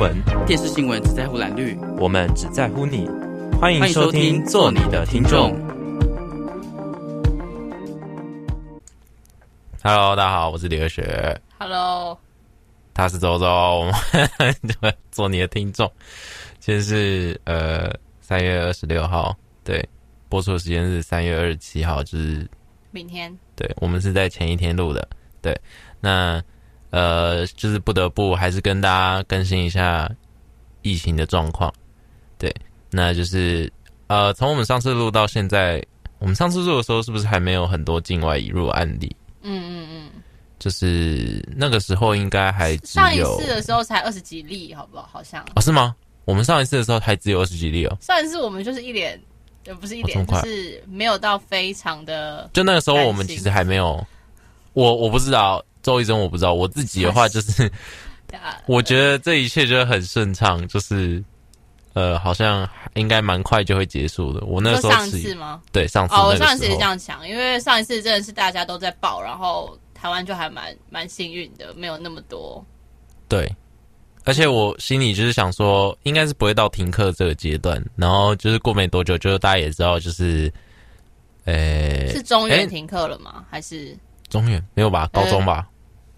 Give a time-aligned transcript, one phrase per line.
[0.00, 3.06] 闻，电视新闻只在乎蓝绿，我们只在乎你。
[3.60, 5.50] 欢迎收听，做你的听众。
[9.82, 11.38] Hello，大家好，我是李和学。
[11.58, 12.18] Hello，
[12.94, 13.94] 他是周周，我们
[15.12, 15.86] 做你的听众。
[16.60, 17.92] 今天是呃
[18.22, 19.86] 三月二十六号，对，
[20.30, 22.48] 播出的时间是三月二十七号，就是
[22.90, 23.30] 明天。
[23.54, 25.06] 对，我们是在前一天录的，
[25.42, 25.54] 对，
[26.00, 26.42] 那。
[26.90, 30.10] 呃，就是不得不还是跟大家更新一下
[30.82, 31.72] 疫情的状况。
[32.38, 32.54] 对，
[32.90, 33.72] 那就是
[34.08, 35.84] 呃，从我们上次录到现在，
[36.18, 39.14] 我们上次录的时候是不是还没有很多境外移入案例？
[39.42, 40.22] 嗯嗯嗯，
[40.58, 45.08] 就是那个时候应该还只有，上一次的时候才二十几例，好不好？
[45.12, 45.94] 好像哦，是吗？
[46.24, 47.96] 我们上一次的时候还只有二十几例哦。
[48.00, 49.20] 上一次我们就是一脸，
[49.66, 52.50] 呃，不是一脸，哦，就是没有到非常的。
[52.52, 54.04] 就那个时候我们其实还没有，
[54.72, 55.64] 我我不知道。
[55.82, 57.70] 周一真我不知道，我自己的话 就是，
[58.66, 61.22] 我觉得这一切就很顺畅，就是，
[61.94, 64.44] 呃，好像应该蛮快就会结束的。
[64.46, 65.60] 我那时候上次吗？
[65.72, 66.14] 对，上次。
[66.14, 72.64] 哦，我上一次也这样想，因为上一次真的是大家都在报，然后台湾就还蛮蛮幸运的，没有那么多。
[73.28, 73.52] 对，
[74.24, 80.52] 而且我心里就是想说，应该是不会到停课这个阶段，然后就是过没多久，就是大家也知道，就是，
[81.44, 83.36] 呃、欸，是中原停课了吗？
[83.36, 83.96] 欸、还是？
[84.30, 85.10] 中原没有吧？
[85.12, 85.68] 高中吧？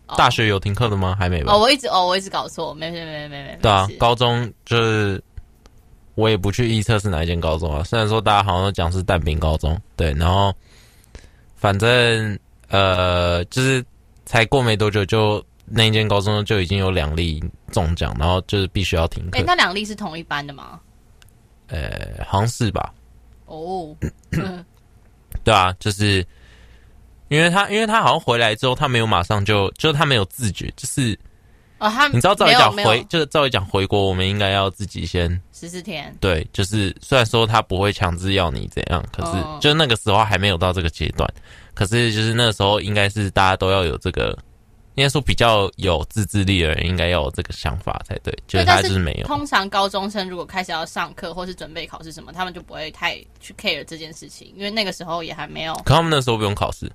[0.07, 1.17] 欸、大学有停课的吗？
[1.19, 1.55] 还没吧？
[1.55, 3.59] 哦，我一直哦，我一直搞错，没没没没没。
[3.63, 5.23] 对啊，高中就是
[6.15, 7.83] 我也不去预测是哪一间高中啊。
[7.83, 10.55] 虽然说大家好像都讲是淡滨高中，对，然后
[11.57, 13.83] 反正呃，就是
[14.27, 19.39] 才过没多久，就那一间高中就已经有两例中奖，然后就是必须要停课。
[19.39, 20.79] 哎、欸，那两例是同一班的吗？
[21.69, 22.93] 呃、欸，好像是吧。
[23.47, 23.97] 哦，
[25.43, 26.23] 对啊，就是。
[27.33, 31.19] 因为他，因为他好像回来之后，他没有马上就，就是他没有自觉，就是，
[31.79, 41.27] 哦，他你知道，照理讲回，就是照理讲回国，我们应该要自己先十四天，对，就是虽然说他不会强制要你怎样，可是就那个时候还没有到这个阶段，
[41.73, 44.39] 可是就是那个时候应该是大家都要有这个，
[44.97, 49.27] 应该说比较有自制力的人应该要有这个想法才对，就是他就是没有。
[49.27, 55.73] 通常高中生如果开始要上课或是准备考试什么，他们就不会太去 care 这件事情，因为那个时候也还没有。
[55.85, 56.93] 可他们那时候不用考试。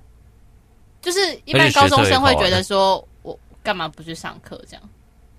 [1.08, 4.90] 就是一般高中生会觉得说，我干嘛不去上课这样？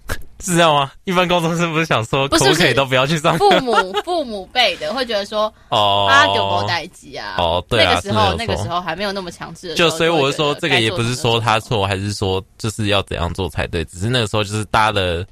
[0.41, 0.91] 是这样吗？
[1.05, 3.51] 一般高中生不是想说，可不可以都不要去上课？
[3.51, 13.85] 父母 父母辈的会觉得说，哦，啊，丢包待机啊，哦，对啊，那个时候那个时候还没有那么强制的，就所以我是说，这个也不是说他错，还是说就是要怎样做才对？
[13.85, 15.27] 只是那个时候就是大家的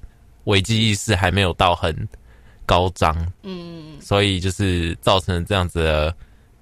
[0.44, 1.96] 危机意识还没有到很
[2.66, 6.14] 高涨，嗯，所以就是造成这样子的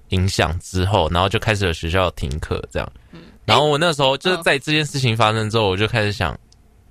[0.09, 3.19] 影响之后，然后就开始有学校停课这样，嗯。
[3.45, 6.35] 然后我那时候就是在这件事情发生之后，我就开始想，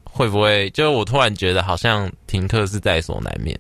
[0.05, 3.59] 会不会就是我突然觉得好像停课是在所难免，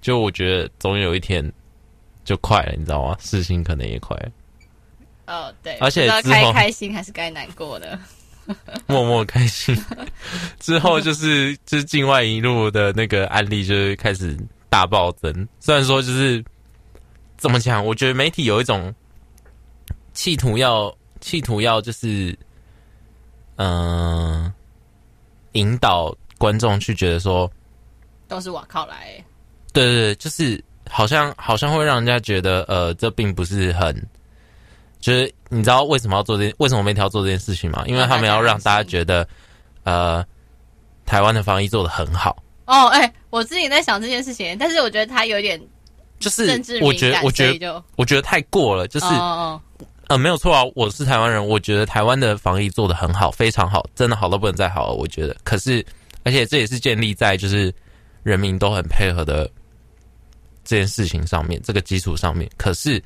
[0.00, 1.52] 就我觉得总有一天
[2.24, 3.14] 就快了，你知道吗？
[3.20, 4.30] 事情可能也快了。
[5.26, 7.98] 哦，对，而且该开心还是该难过的，
[8.88, 9.76] 默默开心。
[10.58, 14.34] 之后就是就是境外一路的那个案例就是开始
[14.70, 15.46] 大暴增。
[15.58, 16.42] 虽然说就是
[17.36, 18.94] 怎么讲，我觉得媒体有一种
[20.14, 20.90] 企图要。
[21.20, 22.36] 企图要就是，
[23.56, 24.52] 嗯、呃，
[25.52, 27.50] 引导观众去觉得说，
[28.26, 29.22] 都是我靠来。
[29.72, 33.94] 对对对，就是好像好像会让人家觉得，呃，这并不是很，
[34.98, 37.84] 就是你知道为什么要做这为什么媒体要做这件事情吗？
[37.86, 39.28] 因为他们要让大家觉得，
[39.84, 40.24] 呃，
[41.04, 42.42] 台湾的防疫做的很好。
[42.64, 45.60] 哦，哎、欸，我自己在想这件事情，但是我觉得他有点，
[46.18, 46.46] 就是
[46.80, 49.06] 我觉得我觉得我觉得太过了，就是。
[50.10, 54.94] 呃，没有错啊，我是台湾人，我觉得台湾的防疫做得很好，非常好，真的好到不能再好了。
[54.94, 55.86] 我觉得，可是，
[56.24, 57.72] 而且这也是建立在就是
[58.24, 59.48] 人民都很配合的
[60.64, 62.50] 这件事情上面，这个基础上面。
[62.56, 63.00] 可是，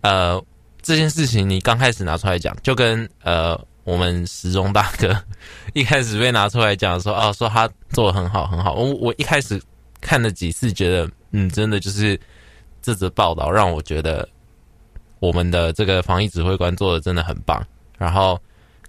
[0.00, 0.44] 呃，
[0.82, 5.16] 这件事情你刚开始拿出来讲，就跟呃我们时钟大哥
[5.74, 8.74] 一开始被拿出来讲说，哦，说他做的很好，很好。
[8.74, 9.62] 我我一开始
[10.00, 12.18] 看了几次，觉得嗯，真的就是
[12.82, 14.28] 这则报道让我觉得。
[15.22, 17.64] 我们的这个防疫指挥官做的真的很棒，
[17.96, 18.36] 然后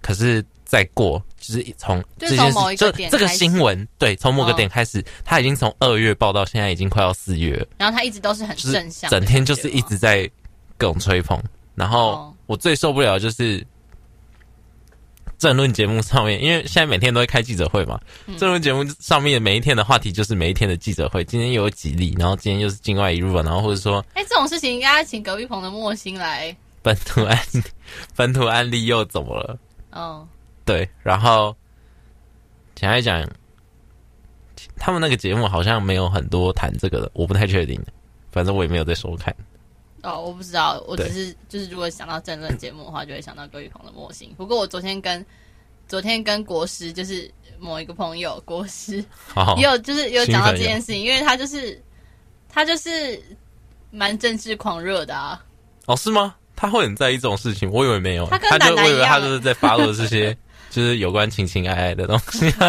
[0.02, 10.28] 可是再过就是从这件事就这个新闻，对，从某个点开始，他已经从二月报到现在已经快要四月，然后他一直都是很正向，整天就是一直在
[10.76, 11.40] 各种吹捧，
[11.76, 13.64] 然后我最受不了就是。
[15.38, 18.00] 政论节目上面，因为现在每天都会开记者会嘛。
[18.38, 21.24] 政论节目上面每一天的话题就是每一天的记者会。
[21.24, 26.54] 今天又有几例，然后今天又是境外一入，然后或者说，哎、欸，这种事情应该要请隔壁棚的莫心来。
[26.82, 27.38] 本土案，
[28.16, 29.58] 本土案例又怎么了？
[29.92, 30.26] 哦，
[30.64, 31.56] 对，然后
[32.74, 33.28] 简单讲，
[34.76, 37.80] 他们那个节目好像没有很多谈这个的，我不太确定。
[38.30, 39.32] 反正我也没有在收看。
[40.04, 44.32] 哦，我不知道，我只是就是如果想到政论节目的话，就会想到葛玉鹏的模型。
[44.36, 45.24] 不过我昨天跟
[45.88, 49.02] 昨天跟国师，就是某一个朋友国师，
[49.56, 51.82] 也有就是有讲到这件事情，因为他就是
[52.48, 53.18] 他就是
[53.90, 55.42] 蛮政治狂热的啊。
[55.86, 56.34] 哦，是吗？
[56.54, 57.70] 他会很在意这种事情？
[57.70, 60.36] 我以为没有，他跟奶奶一样，我以为他就是在发落这些
[60.70, 62.50] 就是有关情情爱爱的东西。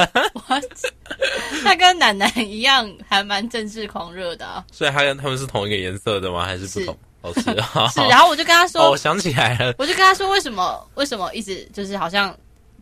[1.64, 4.66] 他跟奶奶一样，还蛮政治狂热的啊。
[4.72, 6.46] 所以他跟他们是同一个颜色的吗？
[6.46, 6.98] 还是不同？
[7.34, 12.36] 是，是，然后我就跟他说，哦，我想起来了，我就跟他说，为什么为什么一直就是好像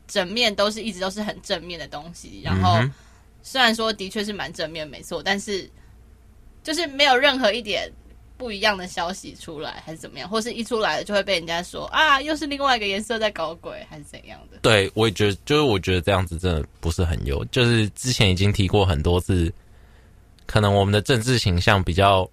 [0.08, 2.80] 整面都是一直都是很正面的东西，然后
[3.42, 5.70] 虽然说的确是蛮正面没错，但是
[6.64, 7.92] 就是没有任何一点
[8.38, 14.58] 不一样的消息出来，还是怎么样，或是一出来了就会被人家说啊，又是另外一个颜色在搞鬼，还是怎样的？
[14.62, 19.52] 对，我也觉得，就是我觉得这样子真的不是很优，就是之前已经提过很多次，
[20.46, 22.30] 可能我们的政治形象比较。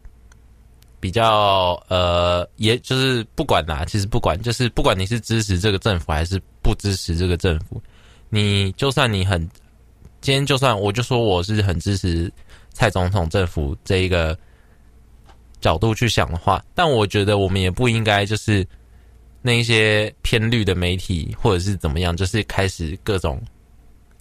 [1.00, 7.82] 比较呃，也就是不管啦，其实不管，就是不管你是支持这个政府还是不支持这个政府，
[8.28, 9.40] 你就算你很，
[10.20, 12.30] 今天就算我就说我是很支持
[12.70, 14.38] 蔡总统政府这一个
[15.58, 18.66] 角度去想的话，但我觉得我们也不应该就是
[19.40, 23.40] 那一些偏绿的媒体或者是怎么样，就是开始各种。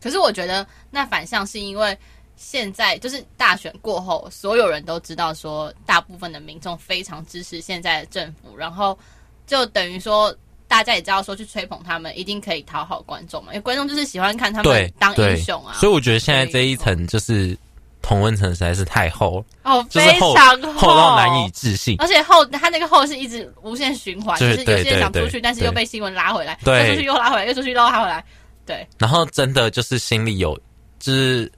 [0.02, 1.98] 可是我觉得那反向是因为。
[2.42, 8.98] 现在就是大选过后，所有人都知道说，大部分的民众非常支持现在的政府，然后
[9.46, 10.34] 就等于说，
[10.66, 15.74] 大家也知道说，去吹捧他们一定可以讨好观众嘛，因为观众就是喜欢看他们当英雄啊。
[15.74, 17.56] 所以我觉得现在这一层就是
[18.02, 28.24] 同温层实在是太厚了哦，非常厚，厚到难以置信，而且厚，它那个厚是一直无限循环，就是有些人想出去，但是又被新闻拉回来，又出去又拉回来，又出去又拉回来，
[28.66, 28.88] 对。
[28.98, 30.58] 然后真的就是心里有，
[31.00, 31.52] 就是。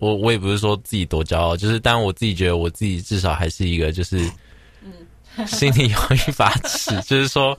[0.00, 4.18] 我我也不是说自己多骄傲，就是，但我自己觉得我自己至少还是一个，就是，
[4.82, 7.54] 嗯，心里有一把尺，就是说，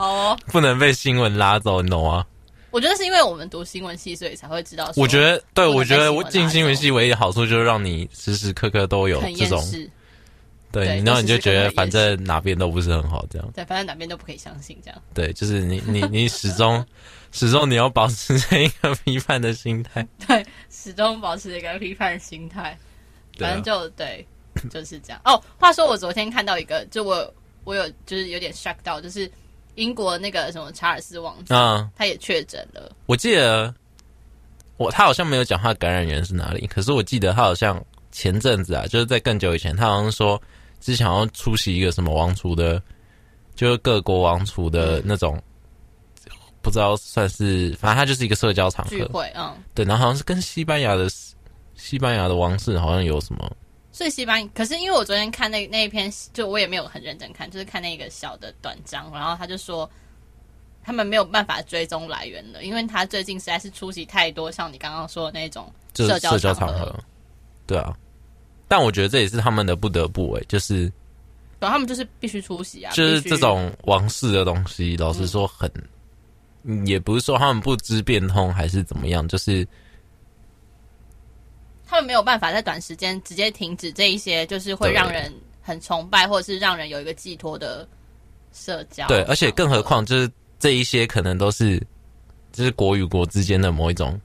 [0.47, 2.25] 不能被新闻拉走，你懂吗？
[2.71, 4.91] 我觉得是因为我们读新闻系，所以才会知道。
[4.95, 9.63] 我觉得，对，我觉得我进新闻系唯一的好处就是让你时时刻刻都有这种，
[10.71, 16.83] 对，然后你就觉得反正哪边都不是很好，这样，对，反正哪边都不可以相信，这样，对，就是你你你始终。
[17.31, 22.77] 始终你要保持着一个批判的心态， 对，始终保持一个批判的心态，
[23.39, 24.25] 反正就对，
[24.69, 25.21] 就是这样。
[25.23, 27.33] 哦，话说我昨天看到一个，就我
[27.63, 29.31] 我有就是有点 shock 到，就是
[29.75, 32.91] 英国那个什么查尔斯王子，嗯，他也确诊了。
[33.05, 33.73] 我记得
[34.75, 37.81] 我他好像没有讲他的感染源是哪里，可是我记得他好像
[38.11, 40.41] 前阵子啊，就是在更久以前，他好像说
[40.81, 42.81] 之前要出席一个什么王储的，
[43.55, 45.41] 就是各国王储的那种。
[46.61, 48.91] 不知道算是，反正他就是一个社交场合。
[48.91, 51.09] 聚会，嗯，对，然后好像是跟西班牙的
[51.75, 53.51] 西班牙的王室好像有什么，
[53.91, 59.89] 所以西班牙，可是因为我昨天看那那一篇，就我也没有很认真看，就是看那个小的短章，然后他就说
[60.83, 66.95] 他们没有办法追踪来源了，因为他最近实在是出席太多像你刚刚说的那种社交社交，场合，
[67.65, 67.91] 对啊，
[68.67, 70.87] 但我觉得这也是他们的不得不哎，就是，
[71.59, 75.67] 对，他们就是必须出席啊，就是这种王室的东西，老实说很。
[75.75, 75.87] 嗯
[76.85, 79.67] 也不是说他们不知变通还是怎么样，就是
[81.87, 87.87] 他们没有办法在短时间直接停止这一些，就是会让人很崇拜或者是让人有一个寄托的
[88.53, 89.07] 社交。
[89.07, 91.81] 对，而且更何况就是这一些可能都是
[92.51, 94.21] 就是国与国之间的某一种，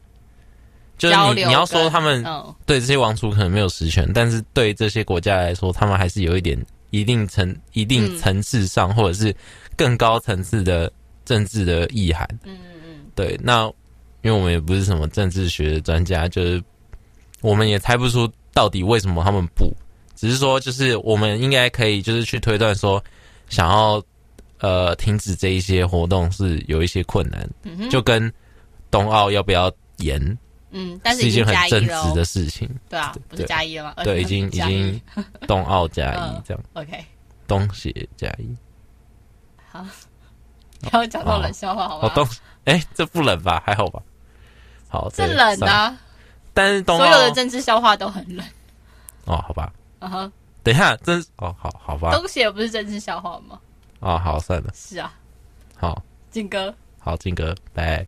[0.99, 2.23] 就是你你要说他们
[2.67, 6.59] 对这些王储可能没有实权，但是对这些国家来说，他们还是有一点
[6.91, 9.35] 一定层一定层次上或者是
[9.75, 10.93] 更高层次的。
[11.27, 13.67] 政治的意涵，嗯嗯嗯，对，那
[14.23, 16.63] 因为我们也不是什么政治学的专家，就是
[17.43, 19.71] 我们也猜不出到底为什么他们不，
[20.15, 23.03] 只是说就是我们应该可以就是去推断说，
[23.49, 24.03] 想要
[24.61, 28.33] 呃停止这一些活动是有一些困难，嗯哼，就跟
[28.91, 30.39] 冬奥要不要延，
[30.71, 34.05] 嗯，但是一件很正直的事情，对啊，不是加一了吗？
[34.05, 35.01] 对，已经已经
[35.47, 37.05] 冬奥加一这样，OK，
[37.47, 38.57] 东协加一，
[39.71, 39.85] 好。
[40.91, 42.13] 不要讲到冷笑话，好吧？
[42.15, 42.27] 都，
[42.65, 43.63] 哎，这不冷吧？
[43.65, 44.03] 还好吧？
[44.89, 45.97] 好，这冷啊！
[46.55, 48.47] 但是东所有的政治笑话都很冷。
[49.25, 49.73] 哦，好吧。
[49.99, 52.13] 啊哈，等一下，真哦，好好吧。
[52.13, 53.59] 东西不是政治笑话吗？
[54.01, 54.71] 哦，好，算了。
[54.75, 55.13] 是啊。
[55.77, 56.75] 好，靖哥。
[56.99, 58.07] 好，靖哥，拜。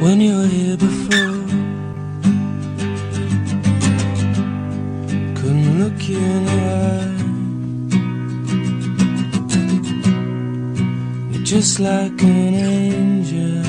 [0.00, 1.36] when you were here before.
[5.38, 7.16] Couldn't look you in the eye.
[11.32, 13.62] You're just like an angel.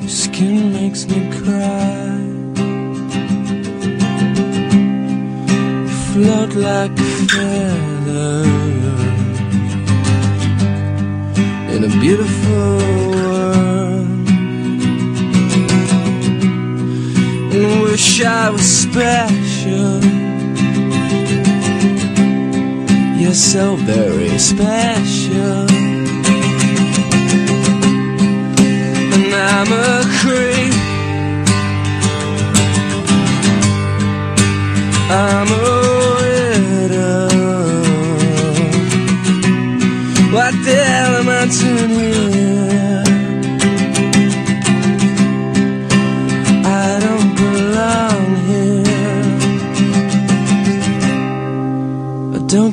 [0.00, 2.18] Your skin makes me cry.
[5.82, 8.79] You float like a feather
[11.82, 12.76] in a beautiful
[13.10, 14.06] world.
[17.54, 20.00] And wish I was special.
[23.18, 25.66] you're so very special.
[29.14, 30.74] And I'm a creep.
[35.10, 35.89] I'm a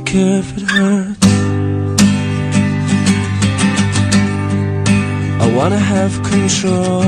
[0.07, 1.27] care if it hurts.
[5.43, 7.03] I wanna have control.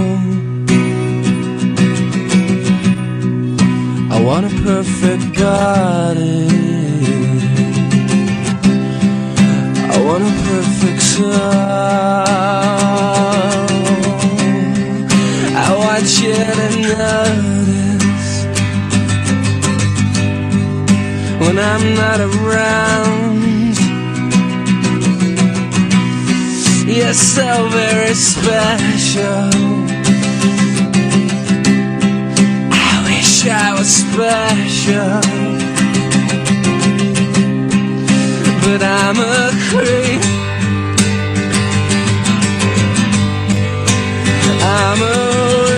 [4.15, 6.47] I want a perfect body.
[9.93, 11.31] I want a perfect soul.
[15.65, 17.58] I want you to notice
[21.49, 23.75] when I'm not around.
[26.87, 29.49] You're so very special.
[32.71, 35.21] I wish I was special.
[38.63, 40.21] But I'm a creep.
[44.61, 45.68] I'm a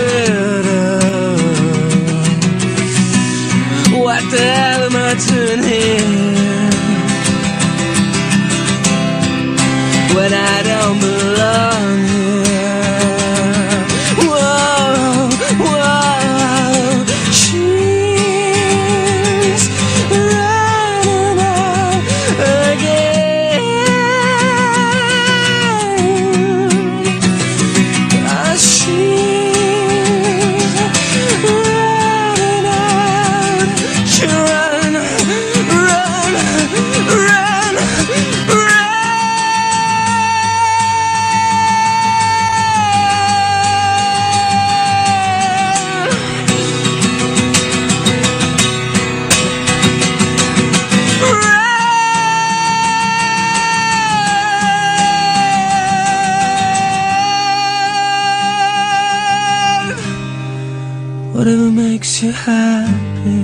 [62.62, 63.42] happy.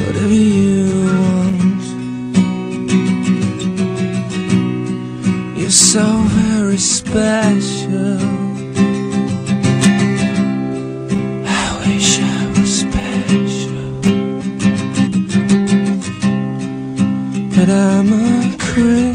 [0.00, 0.84] Whatever you
[1.20, 1.84] want.
[5.58, 6.06] You're so
[6.38, 8.18] very special.
[11.60, 13.86] I wish I was special.
[17.54, 19.07] But I'm a creep.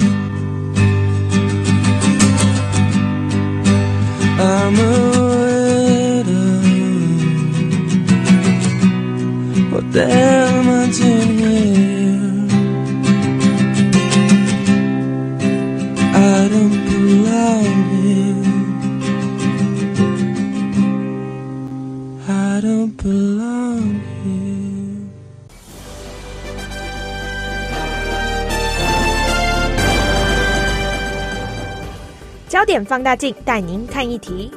[32.85, 34.51] 放大镜带您看一题。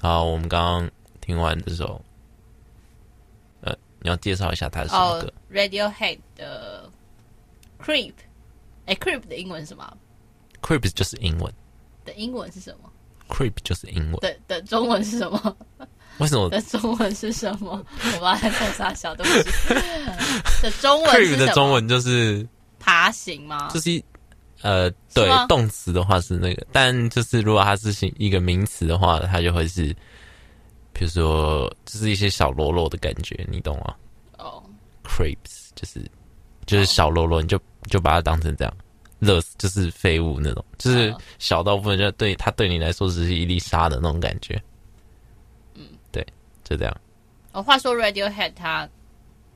[0.00, 2.00] 好，我们刚刚听完这首，
[3.62, 6.90] 呃，你要介绍一下它是什么歌、哦、？Radiohead 的
[7.82, 8.12] Creep，
[8.84, 9.96] 哎，Creep 的英文是什么
[10.60, 11.52] ？Creep 就是英文。
[12.04, 12.92] 的英文是什么
[13.30, 14.20] ？Creep 就是英文。
[14.20, 15.56] 的的中文是什么？
[16.18, 16.48] 为什么？
[16.50, 17.84] 的中文是什么？
[18.16, 19.74] 我把它弄傻笑，对不起。
[20.62, 22.46] 的中文是什么？Creep 的中文就是
[22.78, 23.70] 爬行吗？
[23.72, 24.02] 就是
[24.62, 29.94] 呃，对，动词的话是那个，但就是如果它是一个名词的话，它就会是，
[30.92, 33.94] 比如说，就是一些小喽啰的感觉，你懂吗？
[34.38, 36.10] 哦、oh.，Creeps 就是
[36.64, 38.74] 就是小喽啰，你就就把它当成这样，
[39.18, 44.58] 乐就是废物那种，就是小到部分就对它对你来说只是一粒沙的那种感觉。
[46.64, 47.00] 就这样。
[47.52, 48.88] 哦，话说 Radiohead 它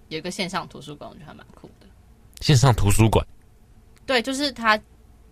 [0.08, 1.86] 有一个线上图书馆，我觉得还蛮酷的。
[2.40, 3.26] 线上图书馆？
[4.06, 4.80] 对，就是他。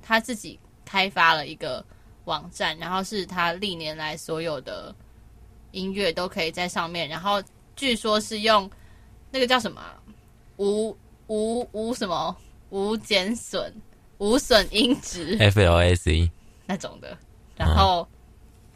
[0.08, 1.84] 他自己开发了一个
[2.26, 4.94] 网站，然后是他历年来所有的
[5.72, 7.42] 音乐都可以在上面，然后
[7.74, 8.70] 据说是用
[9.32, 9.82] 那个叫什么
[10.58, 12.36] 无无无什么
[12.70, 13.74] 无减损
[14.18, 16.30] 无损音质 FLAC
[16.66, 17.18] 那种的，
[17.56, 18.06] 然后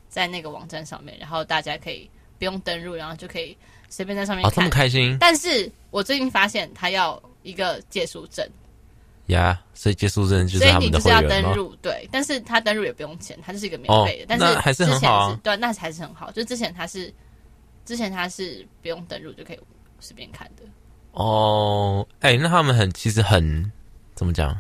[0.08, 3.56] 在那个网站上面，然后大家可以不用登录，然后就可以
[3.90, 4.50] 随便在上面看。
[4.50, 5.16] 哦，这么开心！
[5.20, 8.44] 但是我最近发现他要一个借书证。
[9.26, 11.28] 呀，yeah, 所以借书证就是他们的会员吗？
[11.28, 14.24] 所以你就是要登入，对，但是他登录也不用钱，他就是一个免费的。
[14.24, 16.32] 哦、但是还是很好、啊，对，那还是很好。
[16.32, 17.12] 就之前他是，
[17.84, 19.60] 之前他是不用登录就可以
[20.00, 20.64] 随便看的。
[21.12, 23.70] 哦，哎、欸，那他们很其实很
[24.14, 24.58] 怎么讲，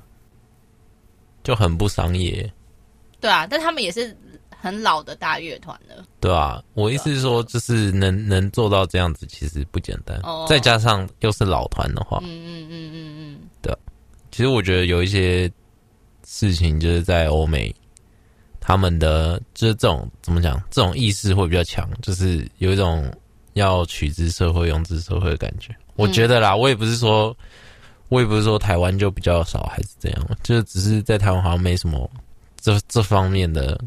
[1.42, 2.48] 就很不商业。
[3.20, 4.16] 对啊，但他们也是
[4.60, 6.04] 很老的大乐团了。
[6.20, 10.20] 对啊，我意思是说，就是能能做到这样子，其实不简单。
[10.22, 13.74] 哦，再加上又是老团的话，嗯嗯嗯嗯嗯，对。
[14.30, 15.50] 其实我觉得有一些
[16.26, 17.74] 事情就是在欧美，
[18.60, 23.10] 他们的就是这种怎么讲，这种意识会比较强，就是有一种
[23.54, 25.74] 要取之社会、用之社会的感觉。
[25.96, 27.36] 我觉得啦，我也不是说，
[28.08, 32.08] 我也不是说台湾就比较少还是怎样，就是只是在台湾好像没什么
[32.60, 33.78] 这这方面的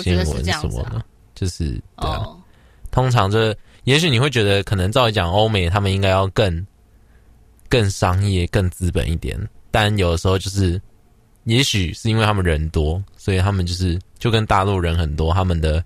[0.00, 2.26] 新闻什么的，就是对啊。
[2.90, 6.66] 通常就是，也许你会觉得，可能照理讲，欧美他们应该要更
[7.68, 9.38] 更商业、更资本一点。
[9.70, 10.80] 但有的时候就是，
[11.44, 15.82] 也许是因为他们人多，所以他们就是就跟大陆人很多，他们的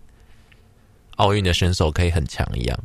[1.14, 2.78] 奥运的选手可以很强一样，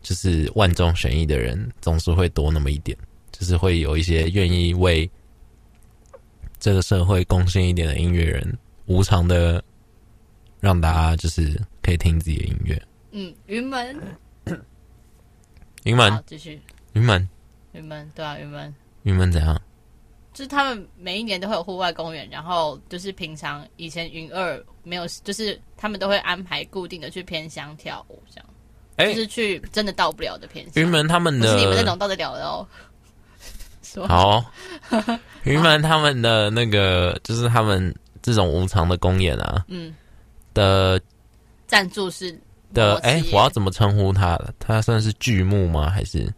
[0.00, 2.96] 就是万中选一的人总是会多那么一点，
[3.32, 5.10] 就是会有一些愿意为
[6.60, 9.60] 这个社会贡献一点的音乐人，无偿的
[10.60, 12.80] 让大家就是可以听自己的音乐。
[13.12, 13.96] 嗯，云门，
[15.84, 16.60] 云门，继续，
[16.92, 17.28] 云门，
[17.72, 19.60] 云门，对啊，云门，云门怎样？
[20.32, 28.40] 就是他们每一年都会有户外公园，然后就是平常以前云二没有，就是他们都会安排固定的去偏乡跳舞，这
[29.04, 30.72] 样，就是去真的到不了的偏乡。
[30.76, 32.66] 云门他们的，不是你们那种到得了的哦。
[34.06, 34.44] 好，
[35.42, 37.92] 云门他们的那个就是他们
[38.22, 39.92] 这种无偿的公演啊，嗯，
[40.60, 41.00] 的
[41.66, 42.38] 赞助是
[42.74, 44.38] 的，哎、欸，我要怎么称呼他？
[44.58, 45.88] 他算是剧目吗？
[45.88, 46.32] 还是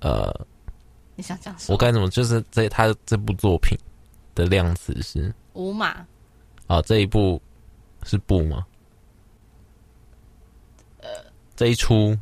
[0.00, 0.34] 呃？
[1.16, 2.08] 你想讲我该怎么？
[2.08, 3.76] 就是这他这部作品
[4.34, 6.06] 的量词是五马
[6.66, 7.40] 啊，这一部
[8.04, 8.64] 是部吗？
[11.02, 11.08] 呃，
[11.54, 12.16] 这一出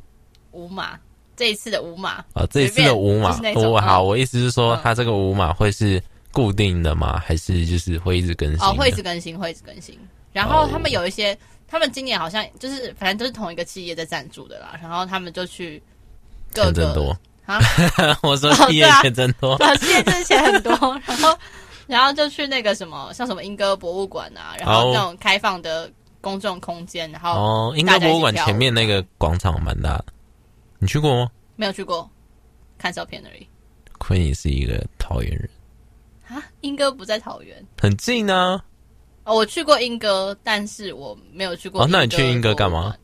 [0.51, 0.99] 五马，
[1.37, 6.03] 这一次的五马啊，这一次的五马，我好，我意思是说，他这个五马会是
[6.39, 7.19] 固定的吗？
[7.19, 8.65] 还是就是会一直更新？
[8.65, 9.99] 哦，会一直更新，会一直更新。
[10.33, 14.79] 然后他们有一些，他们今年好像就是反正都是同一个企业在赞助的啦。
[14.81, 15.83] 然后他们就去
[16.55, 17.19] 各个。
[17.45, 17.59] 啊！
[18.23, 20.71] 我说企业钱真多，对，毕业挣钱很多，
[21.07, 21.39] 然后，
[21.87, 30.05] 然后就去那个什么，像什么英歌博物馆啊，然后那种开放的公众空间，然后哦，英歌博物馆前面那个广场蛮大的，
[30.79, 31.31] 你去过吗？
[31.57, 32.09] 没有去过，
[32.77, 33.49] 看照片而已。
[33.97, 35.49] 亏你是一个桃园人
[36.29, 36.43] 啊！
[36.61, 38.61] 英哥不在桃园，很近呢。
[39.25, 41.83] 哦，我去过英哥，但是我没有去过。
[41.83, 42.95] 哦，那你去英哥干嘛？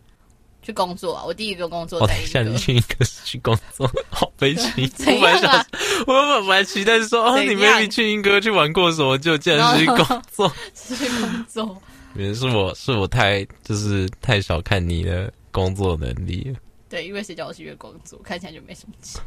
[0.63, 1.23] 去工作啊！
[1.27, 2.19] 我第一个工作在。
[2.19, 4.91] 我想你去英哥去工作， 好悲情。
[5.07, 5.67] 我本来想，
[6.09, 10.51] 我本来期待说，哦，你 maybe 去英哥去玩过什么，就竟然是去工作。
[10.75, 11.83] 是去工作。
[12.15, 16.59] 原来是我是我太就是太小看你的工作能力了。
[16.89, 19.21] 对，因为谁叫我去月工作，看起来就没什么钱。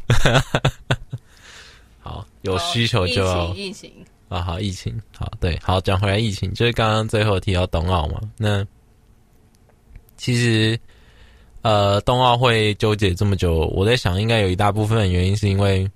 [0.87, 0.96] 好，
[2.51, 3.53] 有需求就要。
[3.53, 8.65] 疫情，疫情啊，好，疫情，好，对，好，讲回来，疫情就是刚刚最后提到冬奥嘛，那
[10.17, 10.79] 其实。
[11.63, 15.89] 呃，冬奥会纠结这么久，我在想，应该有一大部分的原因是因为，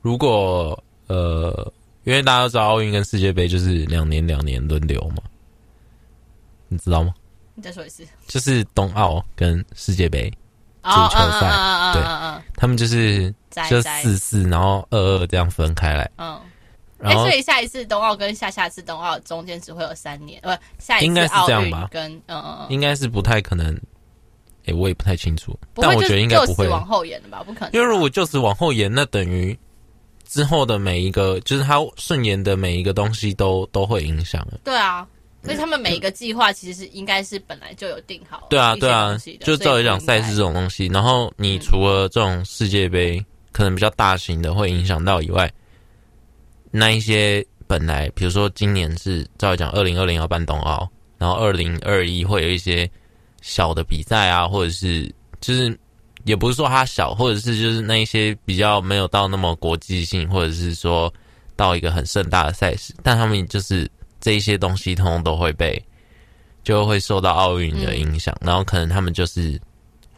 [0.00, 1.70] 如果呃，
[2.04, 5.22] 因为大家都知道奥运跟世界杯就是两年两年轮流嘛，
[6.68, 7.12] 你知道吗？
[7.54, 10.32] 你再说一次，就是冬奥跟世界杯
[10.82, 12.02] 足球赛，对，
[12.56, 13.34] 他们就是
[13.68, 16.40] 就四四，然后二二这样分开来，嗯，
[16.98, 23.78] 然后所以下一次冬奥跟下下次冬奥中间只会有三年，不，下一次奥运跟嗯嗯嗯，应该是不太可能。
[24.66, 27.42] 哎，我也不太清楚，但我觉得应该不会往后延的吧？
[27.42, 29.58] 不可能，因为如果就此往后延，那等于
[30.28, 34.46] 之后的每一个，就是他顺延的每一个东西都都会影响。
[34.62, 35.08] 对啊，
[35.42, 38.46] 所以他们每一个计划其实是应该是本来就有定好。
[38.50, 45.50] 对啊，对啊，就照理讲赛事这种东西，然后你除了这种世界杯可能比较大型的会影响到以外，
[46.70, 52.90] 那一些本来比如说今年是照理讲二零二零要办冬奥，然后二零二一会有一些。
[53.42, 55.74] 小的比赛啊，或者是就是
[56.26, 61.10] 也不是说它小，或者是就是那一些比较没有到那么国际性，或者是说
[61.56, 63.90] 到一个很盛大的赛事，但他们就是
[64.20, 65.82] 这一些东西通通都会被
[66.62, 69.58] 就会受到奥运的影响，嗯、然后可能他们就是，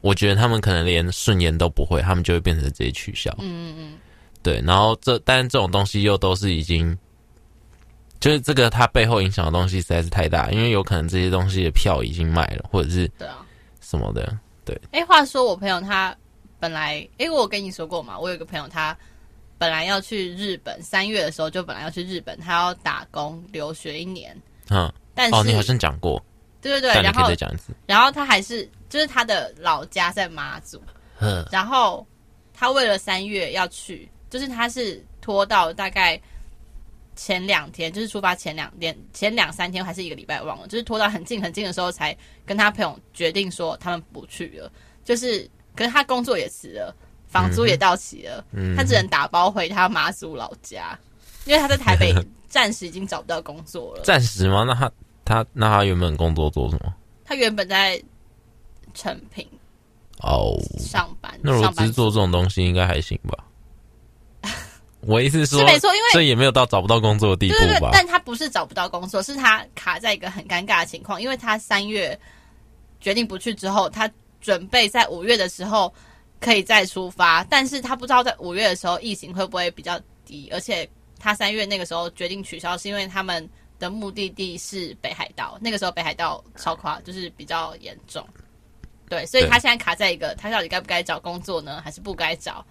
[0.01, 3.31] 我觉得他们可能连顺延都不会，他们就会变成直接取消。
[3.39, 3.99] 嗯嗯嗯，
[4.43, 6.99] 对，然后这但是这种东西又都是已经，
[8.19, 13.47] 就是这个它背后影响的东西实在是太大，因为有可能这些东西的票已经卖了，或者是对啊
[13.81, 14.75] 什么的，对。
[14.91, 16.15] 哎、欸，话说我朋友他
[16.59, 18.97] 本来，哎、欸，我跟你说过嘛，我有个朋友他。
[19.63, 24.37] 本来要去日本，三月的时候就本来要去日本，他要打工留学一年。
[24.71, 26.21] 嗯，但是哦，你好像讲过，
[26.61, 27.31] 对对对，然后
[27.87, 30.83] 然后他还是就是他的老家在妈祖，
[31.21, 32.05] 嗯，然后
[32.53, 36.21] 他为了三月要去，就是他是拖到大概
[37.15, 44.69] 前两天，就是出发前两天，前两三天还是一个礼拜忘了，就是拖到很近很近的时候才跟他朋友决定说他们不去了，
[45.05, 46.93] 就是可是他工作也辞了。
[47.33, 50.97] 房租也到期了，嗯、他只能打包回他妈祖老家，
[51.47, 52.15] 因为他在台北
[52.47, 54.03] 暂时已经找不到工作了。
[54.03, 54.65] 暂时吗？
[54.65, 54.93] 那他
[55.25, 56.93] 他那他原本工作做什么？
[57.25, 58.01] 他原本在
[58.93, 59.49] 成品
[60.21, 61.33] 哦上班。
[61.41, 63.45] 那如果只是做这种东西，应该还行吧？
[65.01, 67.65] 我意思是说，是没错，因为这也没有到找不到工作的地步吧？
[67.65, 72.19] 对对对，但他不是找不到工作，是他卡在一个很尴尬的情况，因为他三月
[73.01, 74.11] 决定不去之后，他
[74.43, 75.91] 准备在五月的时候。
[76.43, 88.27] 可以再出发，但是他不知道在五月的时候疫情会不会比较低，而且他三月那个时候决定取消，是因为他们的目的地是北海道，那个时候北海道超夸，就是比较严重。
[89.09, 92.65] 对，所以他现在卡在一个，他到底该不该找工作呢，还是不该找？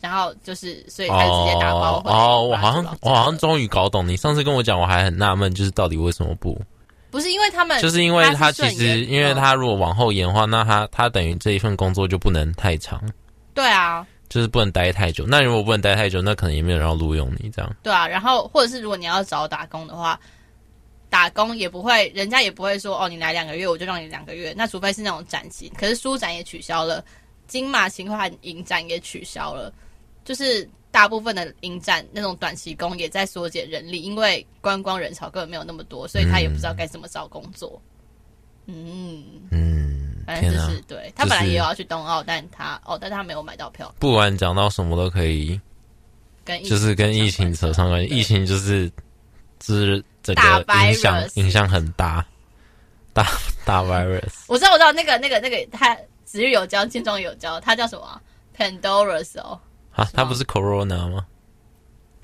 [0.00, 2.10] 然后就是，所以他就直接打包回。
[2.10, 6.60] 哦，我好像我好像终于搞懂，你上次跟我讲，我还很纳闷，就是到底为什么不？
[7.14, 13.00] 不是因为他们，就是因为他其实，因为他如果往后延的话，那他他等于这一份工作就不能太长。
[13.54, 15.24] 对啊，就是不能待太久。
[15.28, 17.76] 那如果不能待太久，那可能也没有人要录用你这样。
[17.84, 20.18] 对啊，然后或者是如果你要找打工的话，
[21.08, 24.52] 打工也不会，人家也不会说哦，你来两个月我就让你两个月。
[24.56, 27.04] 那除非是那种展期，可是书展也取消了，
[27.46, 29.72] 金马情怀影展也取消了，
[30.24, 30.68] 就是。
[30.94, 37.82] 大部分的影展那种短期工也在缩减人力，因为观光人潮根本没有那么多，所以他也不知道该怎么找工作。
[38.66, 43.92] 嗯嗯，反正就是对，他本来也有要去冬奥，但他哦，但他没有买到票。
[43.98, 45.60] 不管讲到什么都可以，
[46.44, 48.88] 跟就是跟疫情扯上关系，疫情就是
[49.58, 52.24] 就是整个影响影响很大，
[53.12, 53.26] 大
[53.64, 54.44] 大 virus。
[54.46, 55.92] 我知道，我知道那个那个那个他
[56.24, 58.22] 子日有教，健壮有教，他叫什么
[58.56, 59.60] ？Pandora's 哦。
[59.94, 61.26] 啊，它不是 Corona 吗？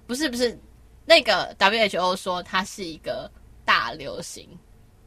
[0.07, 0.59] 不是不是，
[1.05, 3.31] 那个 WHO 说它是一个
[3.65, 4.49] 大流行，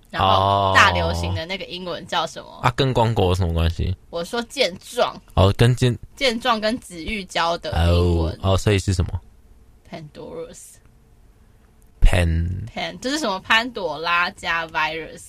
[0.10, 2.60] 然后大流行的那个英文叫什么？
[2.64, 3.96] 啊，跟光国有什么关系？
[4.10, 9.20] 我说健壮哦，跟健健壮跟紫玉胶的英文哦，所以是什么
[9.92, 10.76] ？Pandora's
[12.02, 13.40] Pan Pan 这是什么？
[13.40, 15.24] 潘朵拉加 virus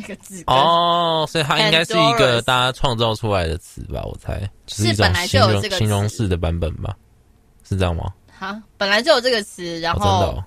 [0.00, 4.00] 那个字哦，所以它应该是一个大家创造出来的词吧？
[4.04, 4.40] 我猜。
[4.68, 6.96] 是本来就有这个形容式的版本吧？
[7.68, 8.04] 是这样吗？
[8.38, 10.44] 哈，本来就有这个词，然后，哦哦、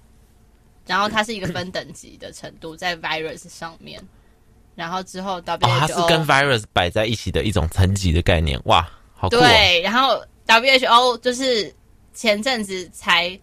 [0.88, 4.02] 然后它是一个分等级的程度，在 virus 上面，
[4.74, 9.28] 然后之后 WHO，哦，它是跟 virus 摆在一起的一种层级的概念，哇，好！
[9.28, 11.74] 对，然后 WHO 就是
[12.14, 13.38] 前阵子才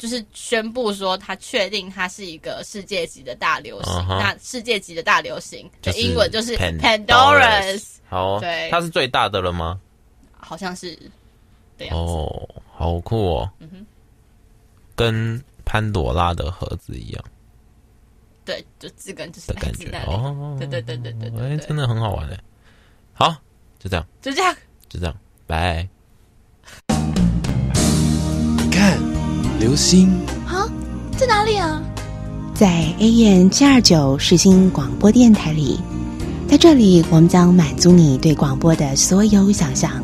[0.00, 9.78] 就是宣布说，他确定它是一个世界级的大流行，uh huh，那世界级的大流行的英文就是 Pandora's，好，哦，对，它是最大的了吗？
[10.38, 10.98] 好像是
[11.76, 13.50] 对哦，好酷哦！
[13.58, 13.86] 嗯哼，
[14.96, 17.24] 跟潘朵拉的盒子一样，
[18.44, 22.40] 对，就字根就是的感觉哦，对对对对对对，哎，真的很好玩哎！
[23.12, 23.36] 好，
[23.78, 24.56] 就这样，就这样，
[24.88, 25.14] 就这样，
[25.46, 25.86] 拜。
[29.60, 30.08] 流星
[30.46, 30.66] 啊，
[31.18, 31.82] 在哪里啊？
[32.54, 35.78] 在 AM 七二九世新广播电台里，
[36.48, 40.02] 在这里，我们将满足你对广播的所有想象。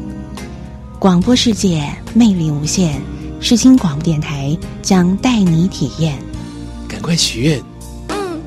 [0.98, 3.00] 广播世界魅力无限，
[3.40, 6.18] 世新广播电台将带你体验。
[6.86, 7.62] 赶快许愿！
[8.08, 8.38] 嗯，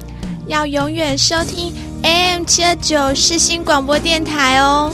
[0.46, 4.92] 要永远收听 AM 七二九世新广播电台哦。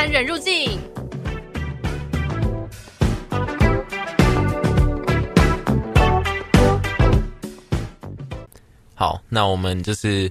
[0.00, 0.80] 镜，第三人入境。
[8.94, 10.30] 好，那我们就是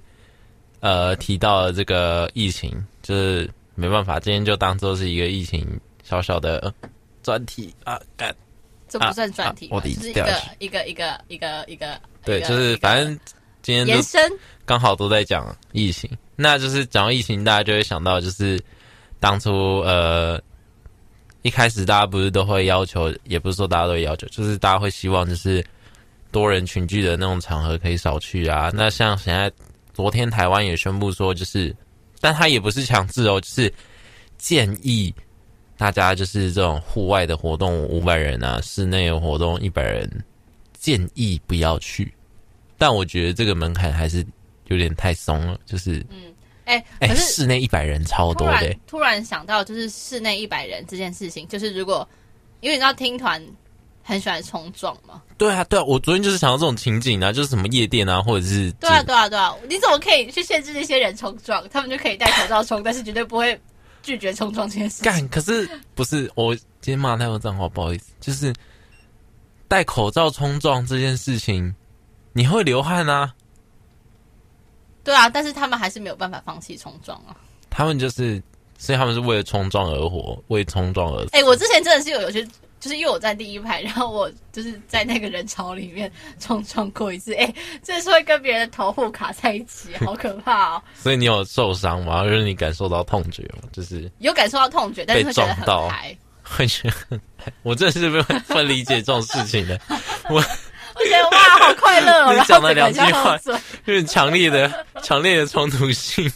[0.80, 5.68] 呃提到了这个疫情，就是没办法，今天就当做是一个疫情
[6.04, 6.74] 小小的
[7.24, 8.36] 专题啊，干，
[8.88, 13.20] 这不算专题，啊啊，我的是一个一个一个一个一个，对，就是反正
[13.64, 14.22] 今天延伸
[14.66, 18.62] 刚好都在讲疫情，那就是讲到疫情，大家就会想到就是
[19.20, 20.42] 当初呃
[21.42, 25.66] 一开始大家不是都会要求，也不是说大家都会要求，就是大家会希望就是
[26.32, 28.72] 多人群聚的那种场合可以少去啊。
[28.74, 29.52] 那像现在
[29.94, 31.76] 昨天台湾也宣布说，就是
[32.20, 33.74] 但他也不是强制哦，就是
[34.38, 35.14] 建议
[35.78, 40.10] 大家就是这种户外的活动五百人啊，室内的活动一百人，
[40.78, 42.14] 建议不要去。
[42.78, 44.26] 但我觉得这个门槛还是
[44.68, 46.34] 有点太松了，就是，嗯，
[46.70, 48.98] 哎、欸，哎、欸，室内一百人超多的、欸突。
[48.98, 52.08] 突然想到，就是室内一百人这件事情，就是如果
[52.62, 53.44] 因为你知道听团
[54.04, 61.68] 很喜欢冲撞嘛，对啊，对啊，我昨天就是想到这种情景啊，就是什么夜店啊，或者是，对啊，对啊，对啊，你怎么可以去限制那些人冲撞？
[61.70, 63.60] 他们就可以戴口罩冲，但是绝对不会
[64.04, 65.06] 拒绝冲撞这件事情。
[65.06, 68.54] 干，可是不是我今天骂太多脏话，不好意思，就是
[69.68, 71.74] 戴口罩冲撞这件事情。
[72.32, 73.34] 你会流汗啊？
[75.10, 77.36] 对啊，但是他们还是没有办法放弃冲撞啊。
[77.68, 78.40] 他们就是，
[78.78, 81.30] 所以他们是为了冲撞而活，为冲撞而死。
[81.32, 82.46] 哎、欸，我之前真的是有有些，
[82.80, 87.34] 就是因为我在第一排，然后我就是在那个人潮里面冲撞过一次。
[87.34, 90.84] 哎、欸，这是会跟别人的头部卡在一起，好可怕哦。
[90.94, 92.24] 所以你有受伤吗？
[92.24, 93.68] 就是你感受到痛觉吗？
[93.72, 96.16] 就是有感受到痛觉，但是会觉得很嗨。
[96.44, 97.52] 会觉得很嗨。
[97.64, 99.82] 我真的是不会理解这种事情的。
[100.30, 100.40] 我。
[101.00, 102.34] 我觉得哇，好快乐哦！
[102.34, 103.38] 你讲了两句话，
[103.86, 106.32] 就是强烈的、 强烈的冲突性。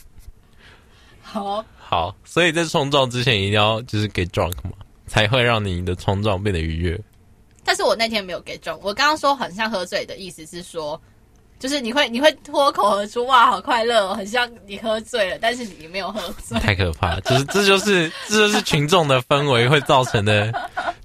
[1.22, 4.72] 好，好，所以在冲撞之前一定要就是 get drunk 嘛，
[5.08, 7.00] 才会让你的冲撞变得愉悦。
[7.64, 11.00] 但是我那天没有 get drunk，我刚刚说很像喝醉的意思是说。
[11.64, 17.22] 就是你会你会脱口而出哇，好快乐哦，很像你喝醉了，但是你没有喝醉，太可怕了。
[17.22, 20.52] 就是这就是这就是群众的氛围会造成的，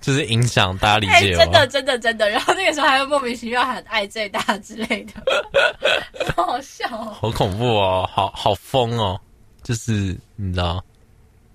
[0.01, 1.37] 就是影响大家理解、欸。
[1.37, 5.23] 真的真的真的，然后那个时候还会莫名其妙喊爱最大之类的，
[6.35, 9.17] 好好笑、哦，好恐怖哦，好好疯哦，
[9.63, 10.85] 就是你知道，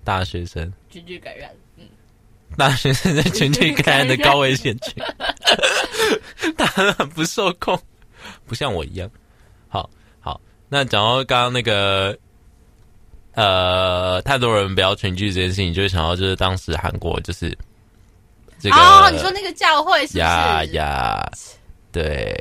[0.02, 1.84] 大学生群聚感染，嗯，
[2.56, 4.94] 大学生在群聚感染的高危险群，
[6.56, 7.78] 大家很不受控。
[8.46, 9.10] 不像我一样，
[9.68, 9.88] 好
[10.20, 10.40] 好。
[10.68, 12.16] 那讲到刚刚那个，
[13.32, 17.56] 呃，太多人不要群聚这件事情，就会想到就是当时韩国就是
[18.58, 20.18] 这个哦，你说那个教会是不是？
[20.18, 21.30] 呀呀，
[21.92, 22.34] 对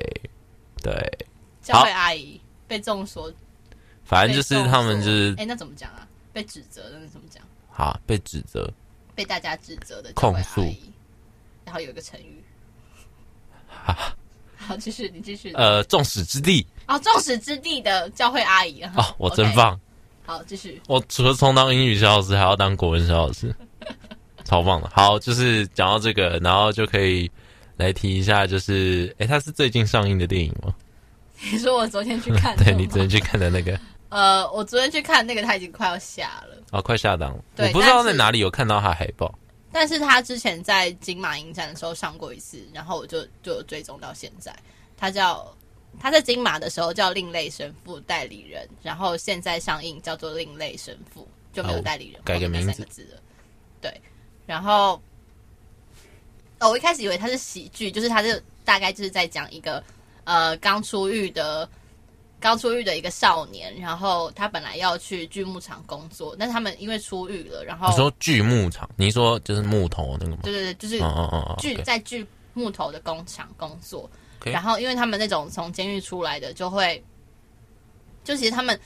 [0.81, 0.93] 对，
[1.61, 3.31] 教会阿姨被众所，
[4.03, 6.07] 反正就是他们就是，哎、欸，那怎么讲啊？
[6.31, 7.43] 被指责的那怎么讲？
[7.69, 8.71] 好，被指责，
[9.13, 10.61] 被大家指责的控诉，
[11.65, 12.43] 然后有一个成语，
[13.67, 14.15] 哈。
[14.67, 15.51] 好，继续，你继续。
[15.53, 19.75] 呃，众矢之的哦，众矢之的的教会阿姨哦，我真棒。
[19.75, 19.79] Okay.
[20.25, 20.81] 好，继续。
[20.87, 23.53] 我除了充当英语小老师，还要当国文小老师，
[24.45, 24.89] 超棒的。
[24.93, 27.29] 好，就是讲到这个，然后就可以
[27.77, 30.73] 来提一下，就是，哎、欸，它是最近上映的电影吗？
[31.51, 33.77] 你说我昨天去 看的，对，你昨天去看的那个？
[34.09, 37.43] 呃，我昨天去看那个，他已经快要下了，哦，快下档了。
[37.55, 39.33] 对，我不知道在哪里有看到他海报。
[39.73, 44.55] 但是他之前在金马影展的时候上过一次，然后我就就追踪到现在。
[44.95, 45.53] 他叫
[45.99, 53.19] 他在金马的时候叫另类神父代理人，然后现在上映叫做另类神父，就没有代理人，改个名字。
[53.81, 53.99] 对，
[54.45, 55.01] 然后
[56.59, 59.83] 哦，我一开始以为他是喜剧，就是他是大概就是在讲一个
[60.23, 61.67] 呃刚出狱的
[62.43, 70.39] 刚出狱的一个少年，然后他本来要去锯木厂工作，但是他们因为出狱了，然后你说锯木厂，你说就是木头那个吗？
[70.43, 71.01] 对对对，就是
[71.57, 74.11] 锯在锯木头的工厂工作。
[74.43, 77.01] 然后，因为他们那种从监狱出来的，就会，
[78.25, 78.77] 就其实他们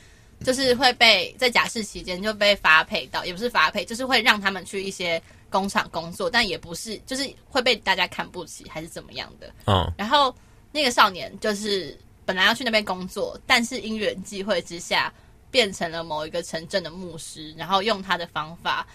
[0.43, 9.51] 就是会被在假释期间就被发配到，也不是发配，就是会让他们去一些工厂工作，但也不是，就是会被大家看不起，还是怎么样的。
[9.65, 9.91] 嗯。
[9.97, 10.31] 然后
[10.71, 11.97] 那个少年就是。
[12.27, 15.11] 本来要去那边工作，但是因缘际会之下，
[15.49, 18.85] 变成了某一个城镇的牧师，然后用他的方法，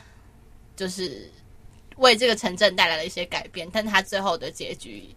[0.76, 1.32] 就是
[1.96, 3.66] 为这个城镇带来了一些改变。
[3.72, 5.08] 但他最后的结局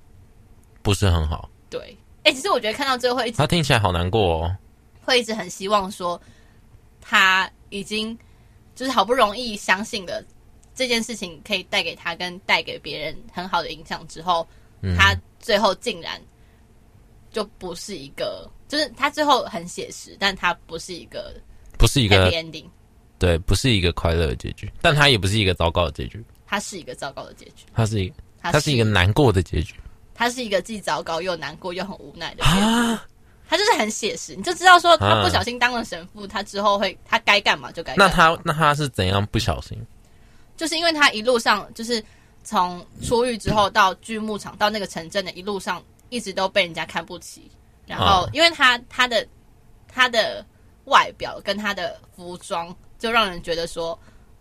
[0.82, 1.50] 不是很好。
[1.70, 4.56] 对，哎、欸，其实我觉得看到最后会一直，他听起来好难过哦。
[5.04, 6.20] 会一直很希望说，
[7.02, 8.18] 他已经
[8.76, 10.24] 就是好不容易相信了
[10.74, 14.48] 这件事情可以带给他跟带给别人很好的影响之后，
[14.82, 16.18] 嗯、他最后竟然。
[17.36, 21.36] 就不是一个，就是他最后很写实，但他不是一个，
[21.78, 22.64] 不是一个 ending，
[23.20, 29.76] 对，不是一个快乐的结局，但他也不是一个糟糕的结局，他是一个糟糕的结局，他是一个，他是一个难过的结局，
[30.14, 33.02] 他是一个既糟糕又难过又很无奈的结局，
[33.50, 38.06] 他就是很写实，你就知道说他不小心当了神父，他之后会他该干嘛就该干嘛。
[38.06, 39.78] 那他那他是怎样不小心？
[40.56, 42.02] 就是因为他一路上就是
[42.46, 45.84] 从出狱之后到锯木厂到那个城镇的一路上。
[46.16, 47.52] 一直都被人家看不起，
[47.86, 49.28] 然后因为他他的
[49.90, 50.46] 他的
[50.86, 54.00] 外表跟他的服装，就让人觉得说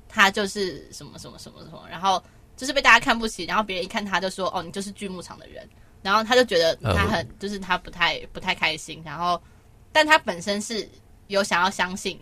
[0.08, 2.22] 他就是什么什么什么什么，然后
[2.56, 5.68] 就是被大家看不起，然后别人一看他就说哦，你就是锯木场的人，
[6.00, 9.42] 然后他就觉得他很就是他不太不太开心，然后
[9.90, 10.88] 但他本身是
[11.26, 12.20] 有想要相信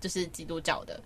[0.00, 1.00] 就是基督教的，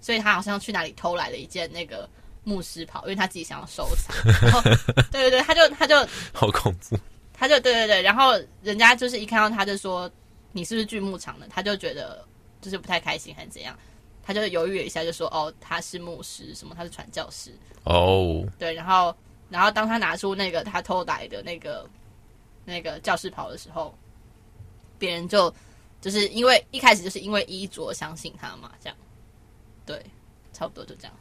[0.00, 2.08] 所以他好像去哪里偷来了一件那个
[2.42, 4.60] 牧师袍，因为他自己想要收藏，然后
[5.12, 5.96] 对对对，他就他就
[6.32, 6.98] 好恐怖，
[7.36, 10.10] 他就对对对，然后人家就是一看到他就说。
[10.52, 11.46] 你是不是锯牧场的？
[11.50, 12.26] 他就觉得
[12.62, 13.78] 就是不太开心，还是怎样？
[14.22, 16.74] 他就犹豫了一下，就说：“哦，他是牧师，什么？
[16.74, 17.52] 他是传教士。”
[17.84, 18.72] 哦，对。
[18.72, 19.14] 然后，
[19.50, 21.86] 然后当他拿出那个他偷来的那个
[22.64, 23.94] 那个教室袍的时候，
[24.98, 25.54] 别人就
[26.00, 28.96] 就是因为一开始就是因为衣着相信他嘛，这样。
[29.84, 30.02] 对，
[30.54, 31.12] 差不多就这样。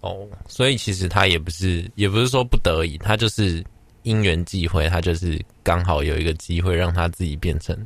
[0.00, 3.64] 哦，所以其实他也不是，也不是说不得已，他就是
[4.06, 7.76] 因缘际会，他就是刚好有一个机会让他自己变成。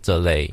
[0.00, 0.52] 这类，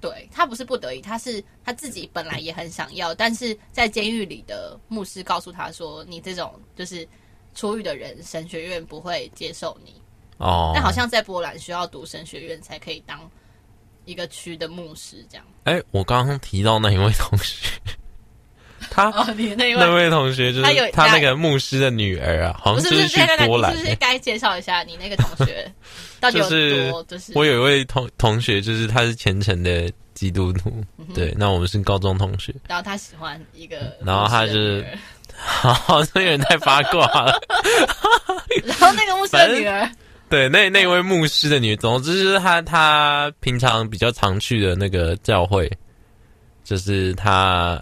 [0.00, 7.08] 对，他不是不得已，他是他自己本来也很想要，但是在监狱里的牧师告诉他说：“你这种就是
[7.54, 9.94] 出狱的人，神学院不会接受你。”
[10.38, 13.18] 哦，但好像在波兰需要读神学院才可以当
[14.04, 15.46] 一个区的牧师，这样。
[15.62, 17.68] 哎，我刚刚提到那一位同学。
[18.96, 23.76] 他哦，你那位那位同学就是他有他那个牧师的女儿啊，好像就是去波兰。
[23.76, 25.70] 就是该介绍一下你那个同学
[26.18, 27.04] 到底有多？
[27.04, 30.82] 就是我有一位同同学，就是他是虔诚的基督徒，
[31.14, 32.54] 对，那我们是高中同学。
[32.66, 34.86] 然后他喜欢一个，然后他就是，
[35.36, 37.38] 好像有点太八卦了。
[38.64, 39.86] 然后那个牧师的女儿，
[40.30, 45.70] 对，那那位牧师的女儿，总之就是他他平常比较常去的那个教会，
[46.64, 47.78] 就是他。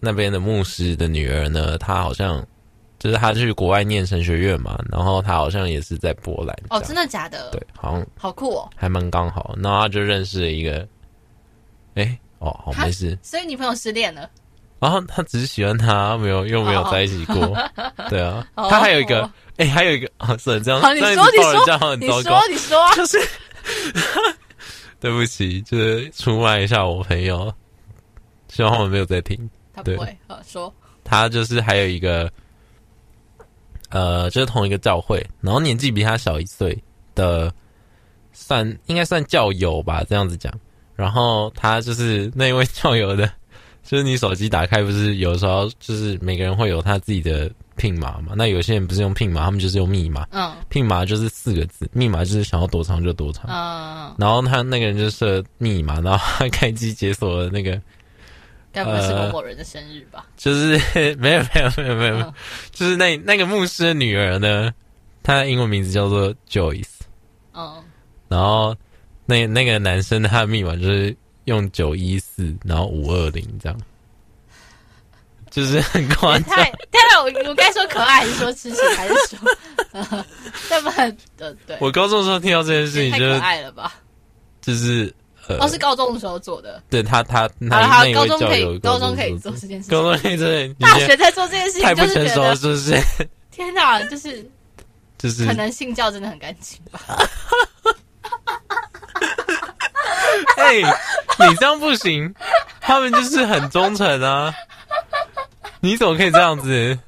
[0.00, 1.76] 那边的牧师的女儿呢？
[1.78, 2.44] 她好像
[2.98, 6.56] 就是她去国外念神学院嘛，然后她好像也是在波兰。
[6.70, 7.50] 哦，真的假的？
[7.50, 9.54] 对，好像好酷哦，还蛮刚好。
[9.62, 10.86] 然后她就认识了一个，
[11.94, 13.18] 哎，哦，好没事。
[13.22, 14.28] 所以女朋友失恋了？
[14.80, 17.34] 然后他只是喜欢他，没有又没有在一起过。
[18.08, 20.80] 对啊，他还有一个，哎，还有一个啊，是这样。
[20.80, 23.18] 好，你说，你说，你说，你说，就是，
[25.00, 27.52] 对不起，就是出卖一下我朋友，
[28.46, 29.50] 希望他们没有在听。
[29.82, 29.96] 对，
[30.46, 30.72] 说
[31.04, 32.30] 他就是还有一个，
[33.90, 36.76] 呃，就是同一个教会，然后年纪比他小一岁
[37.14, 37.52] 的，
[38.32, 40.52] 算应该算教友吧，这样子讲。
[40.94, 43.30] 然后他就是那位教友的，
[43.84, 48.32] 就是你手机打开，不是有时候就是每个人会有他自己的 PIN 码嘛？
[48.36, 50.26] 那有些人不是用 PIN 码，他们就是用密码。
[50.32, 53.46] 嗯，PIN 码就是四个字，密码就是想要多长就多长。
[53.48, 57.80] 嗯，然后他那个人就设密码，然后他开机解锁了那个。
[58.78, 60.24] 该不会是某某人的生日吧？
[60.26, 60.78] 呃、就是
[61.16, 62.34] 没有没有没有没有，嗯、
[62.70, 64.72] 就是那那个牧师的女儿呢，
[65.22, 66.86] 她的英文名字叫做 Joyce。
[67.52, 67.82] 嗯，
[68.28, 68.76] 然后
[69.26, 73.80] 那那个男生他的密码就是用九一四，然后五二零这样，
[75.50, 76.56] 就是很夸张。
[76.56, 79.38] 太，对了，我我该说可爱，还是说痴情，还是说，
[80.68, 80.90] 对不
[81.36, 81.56] 对？
[81.66, 81.76] 对。
[81.80, 83.94] 我高中的时候听到这件事情，就太可爱了吧？
[84.60, 85.12] 就是。
[85.58, 86.82] 哦，是高中的时候做的。
[86.90, 89.96] 对他，他好好，高中可以，高中可以做这件事情。
[89.96, 90.46] 高中可以做，
[90.78, 93.00] 大学在做这件事情，太不成熟了，是不是？
[93.50, 94.46] 天哪，就是
[95.16, 97.00] 就是，可能信教真的很干净吧。
[100.58, 100.74] 哎，
[101.48, 102.34] 你这样不行，
[102.80, 104.54] 他们就是很忠诚啊。
[105.80, 106.98] 你怎么可以这样子？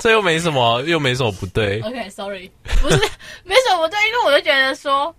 [0.00, 1.80] 这又没什么，又没什么不对。
[1.80, 2.96] OK，Sorry，不是
[3.42, 5.14] 没什么不对，因为我就觉得说。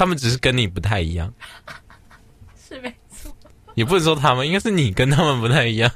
[0.00, 1.30] 他们只是跟你不太一样，
[2.66, 3.30] 是没错。
[3.74, 5.92] 也不能说他们，应该是你跟他们不太一样。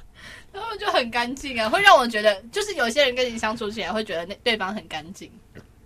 [0.52, 5.30] 他们就很干净啊，会让我觉得，就是有些人跟你相处起来，会觉得那对方很干净。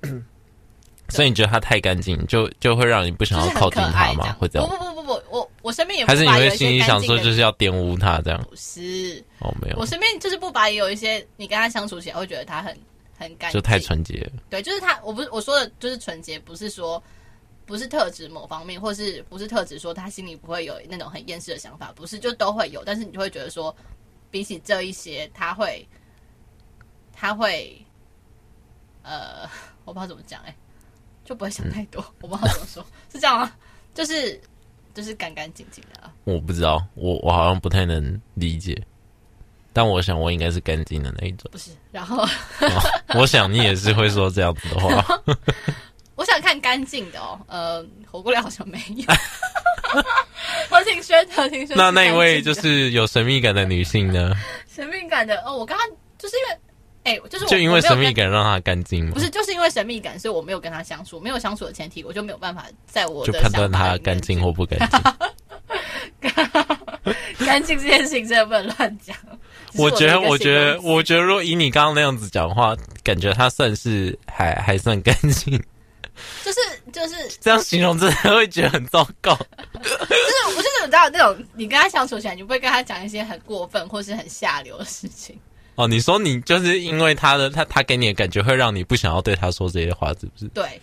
[1.10, 4.32] 所以你觉得他太干净，就就会让你不想要靠近他吗？
[4.40, 4.68] 会这样？
[4.68, 8.46] 不不不不不，我我身边也不还是你会心里想说，就是要玷污他这样？
[8.50, 9.78] 不是哦，没有。
[9.78, 12.76] 我身边就是不白，也有一些你跟他相处起来会觉得他很
[13.16, 14.28] 很干净，就太纯洁。
[14.50, 17.00] 对，就是他，我不是我说的，就是纯洁，不是说。
[17.68, 22.82] 不是特指某方面，或是不是特指说他心里不会有那种很厌世的想法，不是，就都会有。
[22.82, 23.76] 但是你就会觉得说，
[24.30, 25.86] 比起这一些，他会，
[27.12, 27.78] 他会，
[29.02, 29.46] 呃，
[29.84, 30.56] 我不知道怎么讲，哎，
[31.26, 32.00] 就不会想太多。
[32.00, 33.52] 嗯、我不知道怎么说，是这样吗？
[33.92, 34.40] 就是
[34.94, 36.10] 就是干干净净的。
[36.24, 38.82] 我不知道，我我好像不太能理解，
[39.74, 41.50] 但我想我应该是干净的那一种。
[41.52, 42.28] 不是，然后、哦、
[43.14, 45.04] 我想你也是会说这样子的话。
[46.18, 49.04] 我想看干净的哦，呃，火锅料好像没有。
[50.68, 51.76] 我挺宣的，挺宣。
[51.76, 54.34] 那那一位就是有神秘感的女性呢？
[54.66, 55.86] 神秘感的哦，我刚刚
[56.18, 56.58] 就是因为，
[57.04, 59.12] 哎，就是就因为神秘感让他干净吗？
[59.14, 65.00] 不是，就是因为神秘感，所以我没有跟他相处，没有相处的前提，我就没有办法在我的就判断他干净或不干净。
[67.46, 69.16] 干净这件事情真的不能乱讲。
[69.74, 75.62] 我，我觉得，我觉得，我觉得，如果以你刚刚那样子讲话，感觉他算是还还算干净。
[76.44, 76.58] 就是
[76.92, 79.34] 就是这样形容，真的会觉得很糟糕。
[79.34, 79.94] 就是
[80.48, 85.38] 我就是你知道那种，你跟他相处起来，你不会跟他讲一些很过分或是很下流的事情。
[85.74, 90.46] 哦，你说你就是因为他的他他给你的感觉会让你不想要对他说这些话，是不是？
[90.48, 90.80] 对。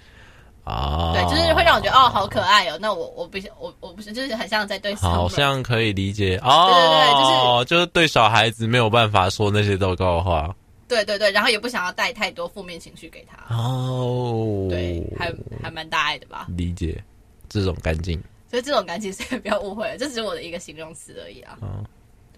[0.64, 2.78] 啊，对，就是会让我觉得哦，好可爱哦。
[2.82, 6.72] 那我我不想，我我不是，就是很像在对，好像可以理解哦。
[6.72, 10.56] 对对对，就是就是对小孩子没有办法说那些糟糕的话。
[10.88, 13.56] 对对对，然后也不想要带太多负面情绪给他。
[13.56, 16.48] 哦，对，还还蛮大爱的吧？
[16.50, 17.04] 理解，
[17.50, 18.22] 这种干净。
[18.50, 21.58] 所以这种干净，所以不要误会了，这只是我的一个形容词而已啊。
[21.62, 21.84] 嗯，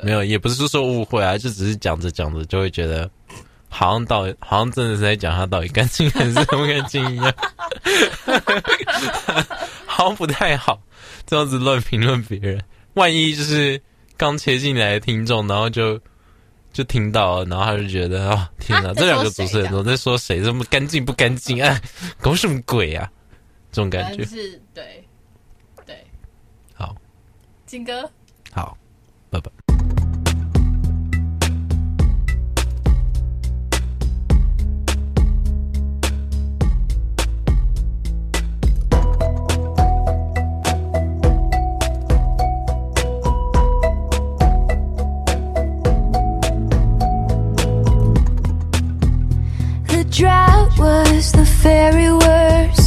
[0.01, 3.09] 没有，也不是说误会啊，就只是讲着讲着就会觉得。
[3.69, 7.33] 好像到好像真的是在讲他到底干净还是不干净一样，
[9.85, 10.81] 好像不太好
[11.25, 12.63] 这样子乱评论别人。
[12.93, 13.79] 万一就是
[14.15, 15.99] 刚切进来的听众，然后就
[16.77, 21.81] 就听到了，然后他就觉得哦，天哪，这两个主持人都在说谁这么干净不干净啊？
[22.21, 23.11] 搞什么鬼啊？
[23.71, 25.03] 这种感觉是对
[25.87, 26.05] 对，
[26.75, 26.95] 好，
[27.65, 28.07] 金哥，
[28.51, 28.77] 好，
[29.31, 29.49] 拜拜。
[50.17, 52.86] drought was the very worst.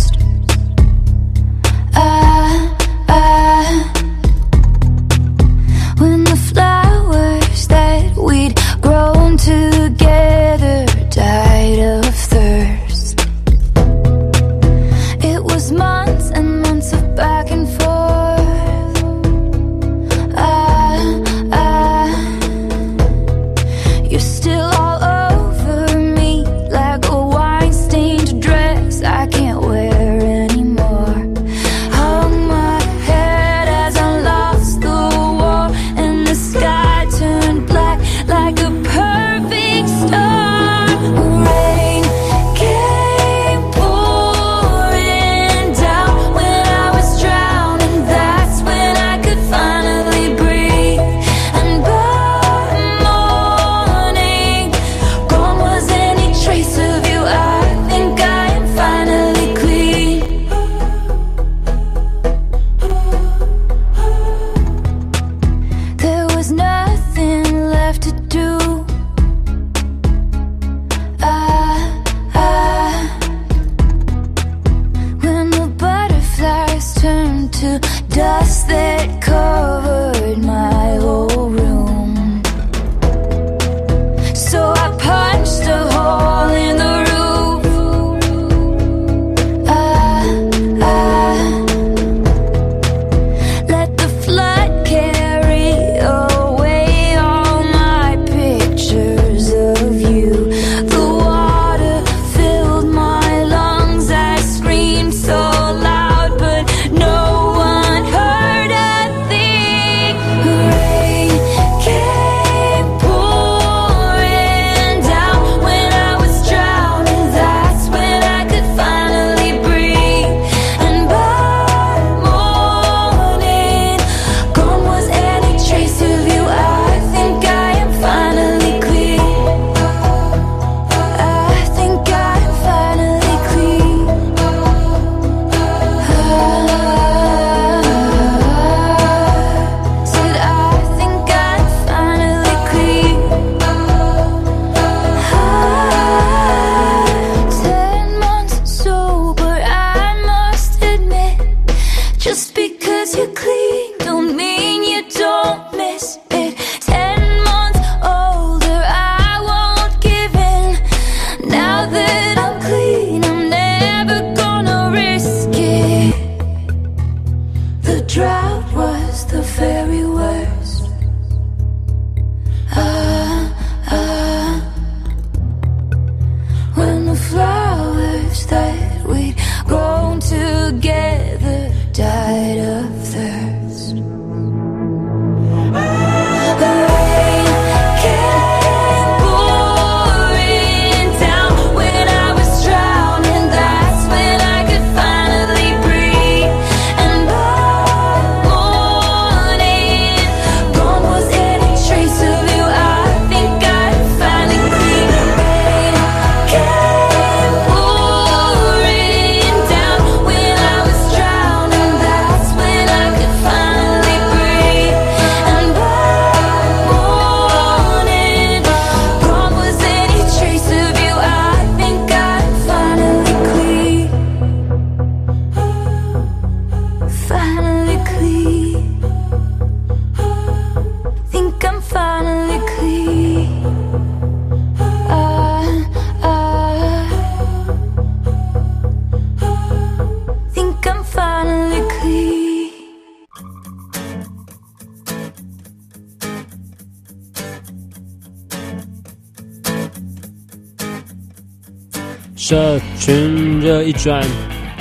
[254.02, 254.26] 转，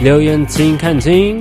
[0.01, 1.37] 留言请看清。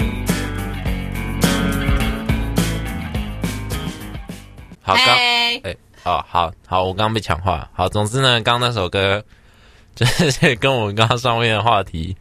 [4.82, 7.70] 好，刚哎、欸，好好好，我刚刚被抢话。
[7.72, 9.22] 好，总之呢，刚刚那首歌
[9.94, 12.16] 就是跟我们刚刚上面的话题，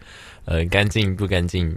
[0.45, 1.75] 呃，干净不干净，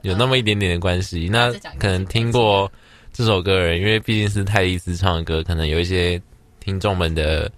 [0.00, 1.28] 有那么一点点的关系。
[1.28, 2.68] 嗯、那可能听过
[3.12, 6.20] 这首歌的人，因为毕竟是泰迪斯唱的歌，可能有一些
[6.58, 7.48] 听众们的，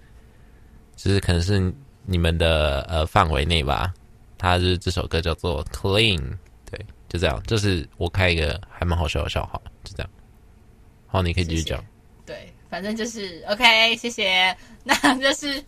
[0.95, 1.73] 就是可能是
[2.05, 3.91] 你们的呃范围内吧。
[4.37, 6.19] 他就是这首歌叫做《Clean》，
[6.69, 7.41] 对，就这样。
[7.43, 10.09] 就是我开一个还蛮好笑的笑话，就这样。
[11.07, 11.83] 好，你可以继续讲。
[12.25, 14.55] 对，反正就是 OK，谢谢。
[14.83, 15.63] 那就是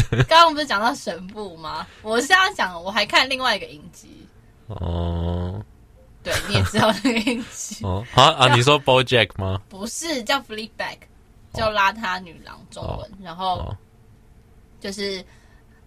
[0.00, 1.86] 刚刚我们不是讲到神父吗？
[2.02, 4.26] 我是要讲，我还看另外一个影集。
[4.66, 5.64] 哦，
[6.22, 7.82] 对，你也知道那个影集。
[7.86, 9.62] 哦，好啊，你说 BoJack 吗？
[9.68, 10.98] 不是，叫 Fleabag，
[11.54, 12.98] 叫邋遢女郎中文。
[12.98, 13.74] 哦、然后
[14.80, 15.24] 就是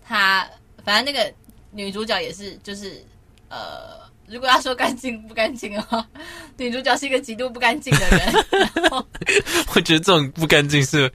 [0.04, 0.50] 他，
[0.84, 1.32] 反正那个。
[1.72, 3.04] 女主角也是，就是
[3.50, 6.06] 呃，如果要说干净不干净的话，
[6.58, 8.34] 女主角是一个极度不干净的人。
[9.74, 11.12] 我觉得这种不干净是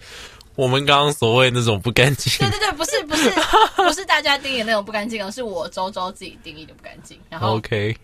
[0.54, 2.32] 我们刚刚所谓那种不干净。
[2.38, 3.30] 对对对，不是不是
[3.76, 7.20] 不是大家定义的那种不干净，而是我周周自己定义的不干净。
[7.28, 7.96] 然后，OK，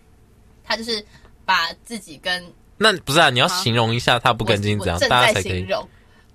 [0.63, 1.03] 他就是
[1.45, 2.43] 把自己跟
[2.77, 5.87] 那不是啊，你要形容一下他不干净怎样，大家才可以形容，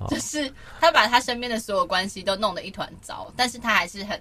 [0.08, 4.20] 就是他把他身边的所有关系都弄得一团糟，但是他还是很。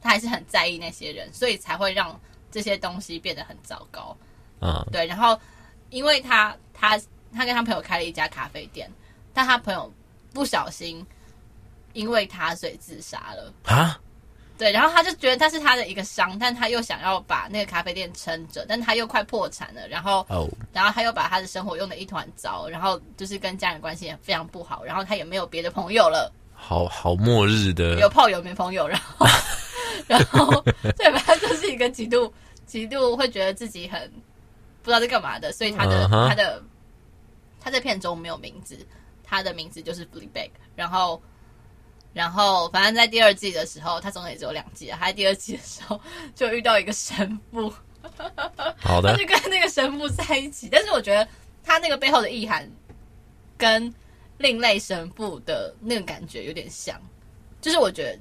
[0.00, 2.18] 他还是很在意那些人，所以才会让
[2.50, 4.16] 这些东西变得很糟糕。
[4.60, 5.06] 嗯，对。
[5.06, 5.38] 然后，
[5.90, 6.98] 因为他他
[7.34, 8.90] 他跟他朋友开了一家咖啡店，
[9.34, 9.92] 但他朋友
[10.32, 11.04] 不小心
[11.92, 14.00] 因为他所以自杀了啊。
[14.58, 19.86] 对，然后他就觉得他是他的一个伤，但他又想要把那个咖啡店撑着，但他又快破产了。
[19.86, 26.32] 然后哦，然后他又把他的生活用得一团糟，然后就是跟家人关系也非常不好，然后他也没有别的朋友了。
[26.54, 29.26] 好好末日的，有炮友没朋友，然后。
[30.06, 30.62] 然后，
[30.96, 31.20] 对吧？
[31.26, 32.32] 他就是一个极度、
[32.64, 34.00] 极度会觉得自己很
[34.82, 36.28] 不知道在干嘛的，所以他的、uh -huh.
[36.28, 36.62] 他的
[37.60, 38.78] 他在片中没有名字，
[39.24, 40.50] 他的名字就是 Fleabag。
[40.76, 41.20] 然后，
[42.12, 44.96] 然后，反正在第二季的时候，他总共也只有两季了。
[44.96, 46.00] 他在第二季的时候
[46.34, 47.72] 就遇到一个神父，
[48.78, 50.68] 好的，他就跟那个神父在一起。
[50.70, 51.26] 但是我觉得
[51.64, 52.70] 他那个背后的意涵
[53.58, 53.92] 跟
[54.38, 56.96] 另类神父的那个感觉有点像，
[57.60, 58.18] 就是我觉得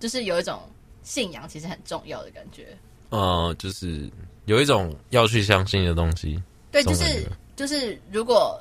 [0.00, 0.58] 就是有一种。
[1.06, 2.76] 信仰其实很重要的感觉，
[3.10, 4.10] 呃，就是
[4.46, 6.42] 有一种要去相信的东西。
[6.72, 8.60] 对，就是就是，如果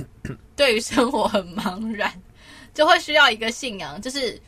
[0.54, 2.12] 对于生活很茫然，
[2.74, 4.00] 就会需要一个信仰。
[4.00, 4.38] 就是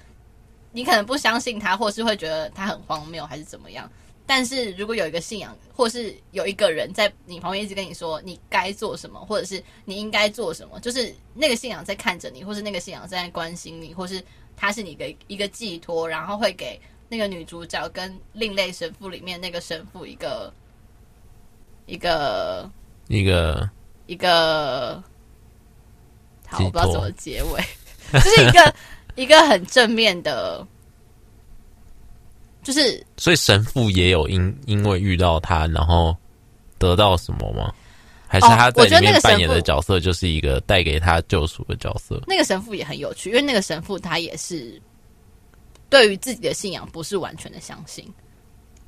[0.73, 3.91] 你可能不相信他，或是会觉得他很荒谬，还是怎么样。
[4.27, 14.23] 但是如果有一个信仰，或是有一个人在你旁边一直跟你说你该做什么，或者是你应该做什么，就是那个信仰在看着你，或是那个信仰在关心你，或是
[14.55, 16.79] 他是你的一个寄托，然后会给。
[17.09, 20.53] 那个女主角跟另类神父里面那个神父一个
[21.87, 22.71] 一个
[23.09, 23.69] 一个
[24.07, 25.03] 一个，
[26.47, 27.63] 好，我不知道怎么结尾，
[28.13, 28.75] 就是一个
[29.17, 30.67] 一个很正面的，
[32.63, 36.15] 就是所以神父也有因因为遇到他，然后
[36.79, 37.73] 得到什么吗？
[38.27, 42.23] 还是他在里面扮演的角色就是一个带给他救赎的角色？
[42.27, 44.79] 那个神父也很有趣，因为那个神父他也是。
[45.91, 48.07] 对于自己的信仰不是完全的相信。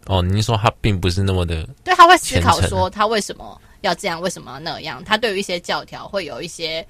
[0.06, 5.04] 哦，你说他并不是那么的，对，他会思考说他为什么要这样，为什么要那样？
[5.04, 6.84] 他对于一些教条会有一些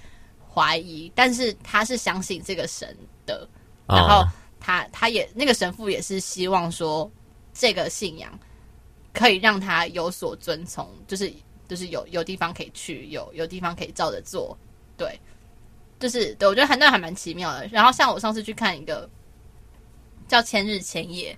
[0.48, 2.96] 怀疑，但是他是相信这个神
[3.26, 3.46] 的。
[3.86, 4.24] 然后
[4.60, 7.10] 他他也那个神父也是希望说
[7.52, 8.30] 这个信仰
[9.12, 11.32] 可以让他有所遵从，就是
[11.66, 14.56] 就是有有地方可以去，有有地方可以照着做。
[14.96, 15.18] 对，
[15.98, 17.66] 就是对，我觉得还那还蛮奇妙的。
[17.72, 19.10] 然后像我上次去看一个。
[20.30, 21.36] 叫千日千夜，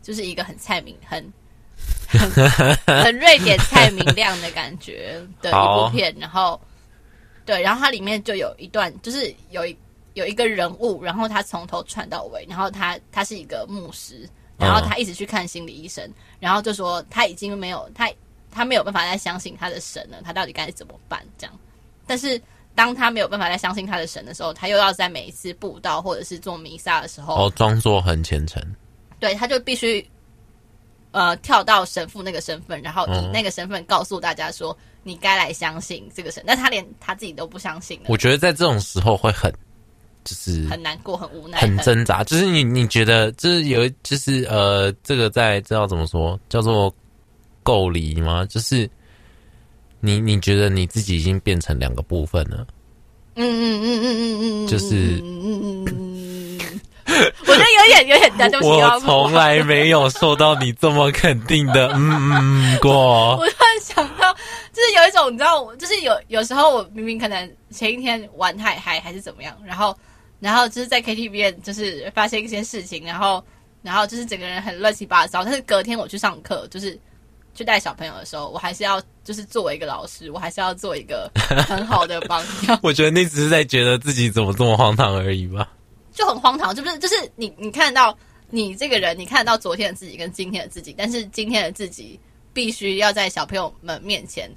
[0.00, 1.32] 就是一个很蔡明、很
[2.06, 2.30] 很
[2.86, 6.14] 很瑞典蔡明亮的感觉 的一部片。
[6.16, 6.60] 然后，
[7.44, 9.76] 对，然后它里面就有一段，就是有一
[10.12, 16.08] 有一个人物，然后他从头传到尾，然后他他是一个牧师，然后他一直去看心理医生，
[16.38, 18.08] 然后就说他已经没有他
[18.48, 21.26] 他没有办法再相信他的神了，他到底该怎么办？
[21.36, 21.58] 这样，
[22.06, 22.40] 但是。
[22.74, 28.60] 当他没有办法再相信他的神的时候，他又要在每一次布道或者是做弥撒的时候，哦，装作很虔诚。
[29.20, 30.04] 对，他就必须
[31.12, 36.42] 呃跳到神父那个身份，然后以那个身份告诉大家说，哦、你该来相信这个神。
[36.46, 38.00] 但他连他自己都不相信。
[38.08, 39.52] 我觉得在这种时候会很
[40.24, 42.24] 就是很难过、很无奈、很挣扎。
[42.24, 46.92] 就是你你觉得就是有就是呃，这个在知道怎么说叫做
[47.62, 48.44] 够离吗？
[48.46, 48.90] 就是。
[50.04, 52.66] 你你觉得你自己已经变成两个部分了？
[53.36, 56.80] 嗯嗯嗯嗯嗯嗯，就是，嗯嗯嗯嗯，
[57.40, 58.68] 我觉得有点有点对不起。
[58.68, 63.36] 我从来没有受到你这么肯定的嗯嗯过。
[63.40, 64.32] 我突然想到，
[64.72, 69.96] 就是有一种你知道，就是有有时候我明明可能前一天玩太嗨还是怎么样，然后
[70.38, 73.42] 然后就是在 KTV 就是发生一些事情，然后
[73.82, 76.96] 然后就是整个人很乱七八糟，但是隔天我去上课就是。
[77.54, 81.30] 去带小朋友的时候，我还是要就是作为一个老师，我还是要做一个
[81.66, 82.78] 很好的榜样。
[82.82, 85.70] 我觉得你只是在觉得自己怎么这么荒唐而已吧？
[86.12, 88.16] 就很荒唐，就不是就是你你看到
[88.50, 92.18] 你这个人，你看得到昨天的自己跟今天的自己，但是今天的自己
[92.52, 94.48] 必须要在小朋友们面前，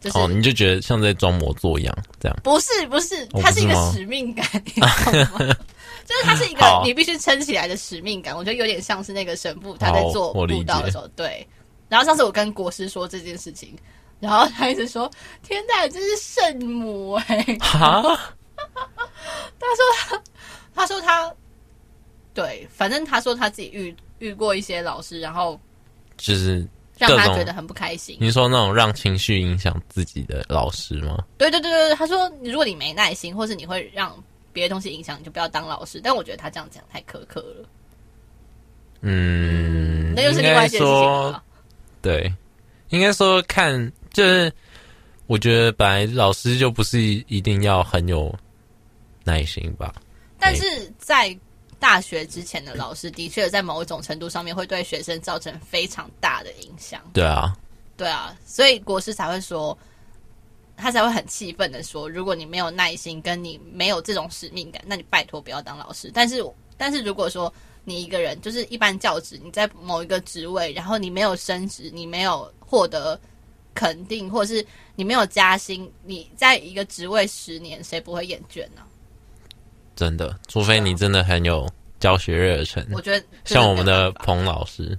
[0.00, 2.36] 就是哦，你就觉得像在装模作样这样？
[2.44, 4.46] 不是不是，它是一个使命感？
[6.04, 8.36] 就是它是一个你必须撑起来的使命感。
[8.36, 11.46] 我觉得有点像是那个神父他在做布道的时候，对。
[11.92, 13.76] 然后上次我跟国师说这件事情，
[14.18, 15.10] 然后他一直说
[15.44, 18.00] ：“天哪，这是圣母哎、欸！”哈，
[19.60, 20.22] 他说他，
[20.74, 21.30] 他说他，
[22.32, 25.60] 对，反正他说他自己遇遇过一些老师，然后
[26.16, 26.66] 就是
[26.96, 28.16] 让他觉得很不开心。
[28.18, 31.22] 你说那种让情绪影响自己的老师吗？
[31.36, 34.16] 对对对对，他说如果你没耐心，或是你会让
[34.50, 36.00] 别的东西影响，你就不要当老师。
[36.02, 37.68] 但我觉得他这样讲太苛刻了。
[39.02, 41.44] 嗯，那又是另外一件事情了。
[42.02, 42.34] 对，
[42.88, 44.52] 应该说看，就是
[45.28, 48.34] 我觉得本来老师就不是一定要很有
[49.22, 49.94] 耐心吧。
[50.36, 51.34] 但是在
[51.78, 57.00] 大学之前的老师，的确在某一种程度上面会对学生造成非常大的影响。
[57.12, 57.56] 对啊，
[57.96, 59.78] 对啊，所以国师才会说，
[60.76, 66.10] 他才会很气愤的说，如果你没有耐心，跟你没有这种使命感，那你拜托不要当老师。
[66.12, 66.44] 但是，
[66.76, 67.52] 但是如果说。
[67.84, 73.18] 你一个人就是一般教职，你在某一个职位，然后你没有升职，你没有获得
[73.74, 74.64] 肯定，或者是
[74.94, 78.82] 你没有加薪，你在一个职位十年，谁不会厌倦呢？
[79.96, 81.68] 真的，除非你真的很有
[82.00, 82.86] 教学热忱。
[82.92, 84.98] 我觉得像我们的彭老师，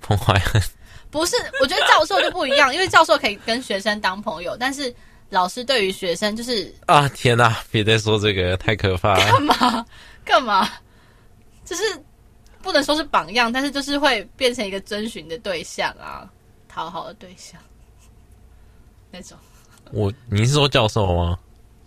[0.00, 0.62] 彭怀恩？
[1.10, 4.94] 不是，我觉得教授就不一样，因为教授可以跟学生当朋友，但是
[5.30, 7.56] 老师对于学生就是啊，天哪！
[7.70, 9.24] 别再说这个，太可怕了。
[9.32, 9.86] 干嘛？
[10.24, 10.68] 干嘛？
[11.68, 11.82] 就是
[12.62, 16.30] 不能说是榜样，但是就是会变成一个遵循的对象啊，
[16.66, 17.60] 讨好的对象
[19.10, 19.36] 那种。
[19.92, 21.38] 我你是说教授吗？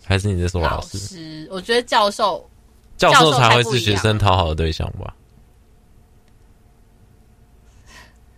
[0.04, 0.98] 还是你在说老师？
[0.98, 2.48] 老师，我觉得教授
[2.96, 5.14] 教授才会是学生讨好的对象吧。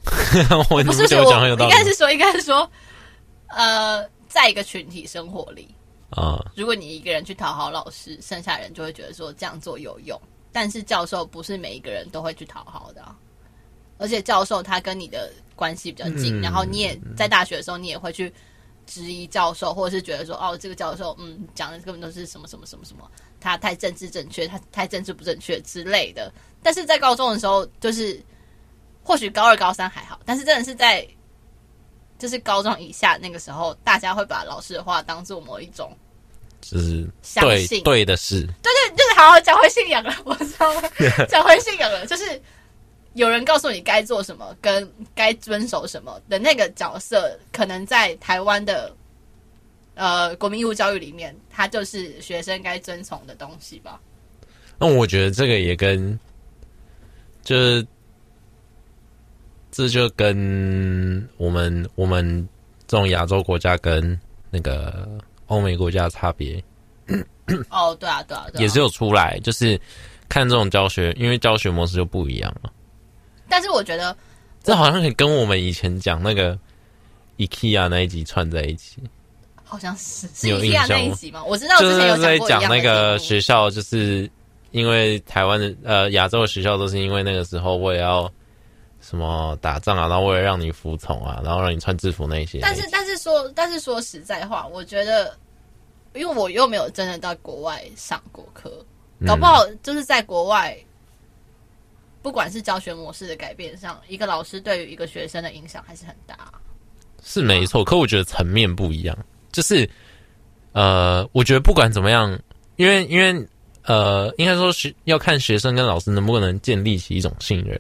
[0.71, 2.71] 我不是我讲很有道理，应该是说，应该是说，
[3.49, 5.75] 呃，在一个群体生活里
[6.11, 10.21] 啊，如果你一个人去讨好老师，剩下人就会觉得说这样做有用。
[10.55, 13.17] 但是教授不是每一个人都会去讨好的，啊，
[13.99, 18.33] 而且教授他跟你的关系比较近，嗯，然后你也在大学的时候，你也会去
[18.87, 26.33] 质疑教授，或者是觉得说，哦，这个教授，嗯，讲的根本都是什么什么什么什么，他太政治正确，他太政治不正确之类的。
[26.63, 28.23] 但是在高中的时候，就是
[29.03, 31.05] 或许高二、高三还好，但是真的是在
[32.17, 35.93] 就是高中以下那个时候，大家会把老师的话当做某一种。
[36.71, 37.07] 就是
[37.41, 40.15] 对对的事，对对，就是好好讲回信仰了。
[40.25, 40.73] 我知道
[41.29, 42.41] 讲回信仰了，就是
[43.13, 48.91] 有人告诉你该做什么，跟该遵守什么的那个角色，可能在台湾的
[49.95, 54.01] 呃国民义务教育里面，它就是学生该遵从的东西吧。
[54.79, 56.19] 那我觉得这个也跟
[57.43, 57.87] 就是
[59.71, 62.49] 这就跟我们我们
[62.87, 64.19] 这种亚洲国家跟
[64.51, 65.07] 那个。
[65.47, 66.63] 欧美国家的差别，
[67.71, 69.81] 哦，对啊，对啊，对啊，也是有出来，就是
[70.29, 72.73] 看这种教学，因为教学模式就不一样了。
[73.49, 74.17] 但是我觉得，
[74.63, 76.59] 这好像可以跟我们以前讲那个
[77.39, 79.03] IKEA 那一集串在一起，
[79.63, 81.45] 好像是是 IKEA 那一集吗？
[81.45, 84.31] 我知道之前有在讲那个学校，就是
[84.71, 88.31] 因为台湾的呃亚洲的学校都是因为那个时候我也要。
[89.07, 92.61] 什么打仗啊，然后为了让你服从啊，然后让你穿制服那些。
[92.63, 95.37] 但是，但是说，但是说实在话，我觉得，
[96.15, 98.83] 因为我又没有真的到国外上过课，
[99.27, 100.75] 搞不好就是在国外，
[102.23, 106.37] 不管是教学模式的改变上，一个老师对于一个学生的影响还是很大。
[107.23, 109.17] 是没错，可我觉得层面不一样，
[109.53, 109.89] 就是
[110.73, 112.39] 呃，我觉得不管怎么样，
[112.77, 113.47] 因为因为
[113.83, 117.79] 呃，应该说学要看学生跟老师能不能建立起一种信任。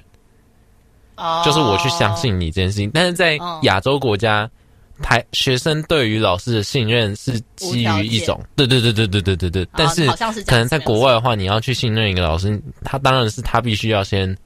[1.44, 4.50] 就是我去相信你这件事情，但是在亚洲国家，
[5.02, 9.68] 台学生对于老师的信任是基于一种，对对对对对对对对。
[9.76, 10.06] 但是
[10.44, 14.36] 可能在国外的话，你要去信任一个老师，他当然是他必须要先，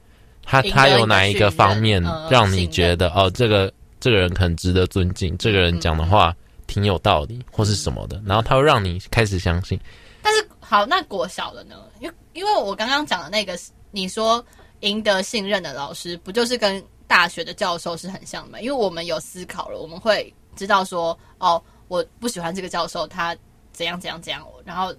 [0.43, 6.35] 他他有哪一个方面让你觉得哦，这个这个人很值得尊敬，这个人讲的话
[6.67, 9.79] 挺有道理或是什么的，然后他会让你开始相信。
[10.21, 11.75] 但是好，那国小的呢？
[11.99, 13.57] 因为因为我刚刚讲的那个，
[13.91, 14.43] 你说
[14.81, 18.61] 赢得信任的老师，不就是跟大学的教授是很像的吗？
[18.61, 23.35] 因为我们有思考了，我们会知道说，哦，我不喜欢这个教授，他
[23.71, 24.45] 怎样怎样怎样。
[24.63, 24.95] 然后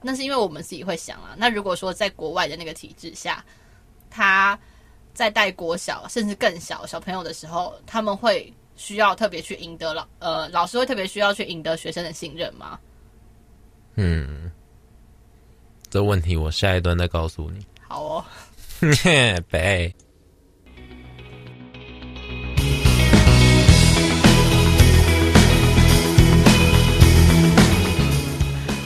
[0.00, 1.34] 那是因为我们自己会想啊。
[1.36, 3.44] 那如果说在国外的那个体制下，
[4.08, 4.58] 他
[5.12, 12.78] 在带国小甚至更小小朋友的时候，他们会需要特别去赢得老呃老师会特别需要去赢得学生的信任吗？
[13.96, 14.50] 嗯，
[15.90, 17.66] 这问题我下一段再告诉你。
[17.86, 18.24] 好哦，
[19.50, 19.94] 北。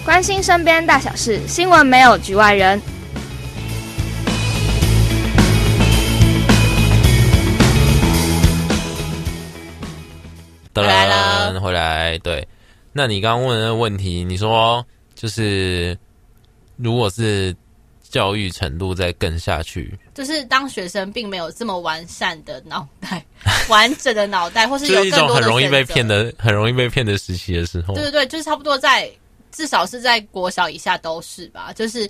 [0.05, 2.81] 关心身边大小事，新闻没有局外人。
[10.75, 12.19] 回来了，回来。
[12.19, 12.47] 对，
[12.93, 14.85] 那你刚刚问的那个问题，你说。
[15.15, 15.97] 就是，
[16.77, 17.55] 如果是
[18.15, 23.27] 教育程度再更下去，就是当学生并没有这么完善的脑袋、
[23.69, 29.11] 完整的脑袋，或是有更多的很容易被骗的、很容易被骗的时期的时候，对对对，就是差不多在
[29.51, 31.73] 至少是在国小以下都是吧。
[31.75, 32.09] 就是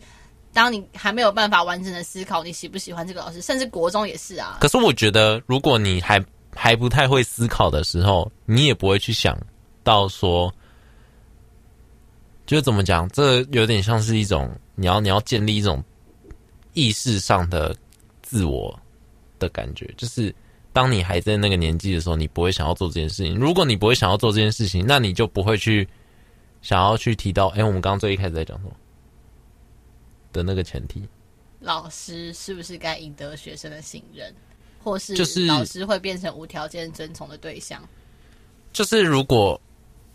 [0.52, 4.58] 当你还没有办法完整的思考你喜不喜欢这个老师，甚至国中也是啊。
[4.60, 6.22] 可是我觉得，如果你还
[6.54, 9.34] 还不太会思考的时候，你也不会去想
[9.82, 10.52] 到说。
[12.46, 15.82] 就怎么讲，这有点像是一种你要你要建立一种
[16.74, 17.74] 意识上的
[18.22, 18.78] 自我
[19.38, 20.34] 的感觉，就是
[20.72, 23.34] 当你还在那个年纪的时候，你不会想要做这件事情。
[23.36, 25.88] 如果你不会想要做这件事情，那你就不会去
[26.60, 28.72] 想要去提到，哎，我们刚刚最一开始在讲什么
[30.32, 31.02] 的那个前提，
[31.60, 34.34] 老师是不是该赢得学生的信任，
[34.82, 37.82] 或是就是老师会变成无条件遵从的对象？
[38.72, 39.60] 就是如果。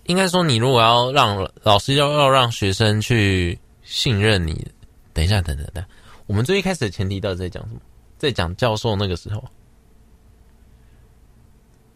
[0.05, 4.66] 应该说，你如果要让老师要要让学生去信任你，
[5.14, 5.86] 等一下，等等等，
[6.30, 7.82] 我们最一开始的前提到底在讲什么？
[8.19, 9.43] 在讲教授那个时候，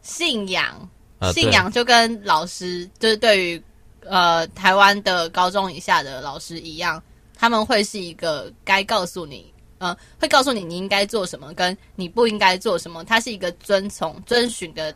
[0.01, 0.89] 信仰，
[1.31, 3.63] 信仰就跟老师，就是对于
[4.01, 7.01] 呃台湾的高中以下的老师一样，
[7.36, 14.91] 他们会是一个该告诉你，呃，会告诉你你应该做什么，跟你不应该做什么，它是一个遵从、遵循的。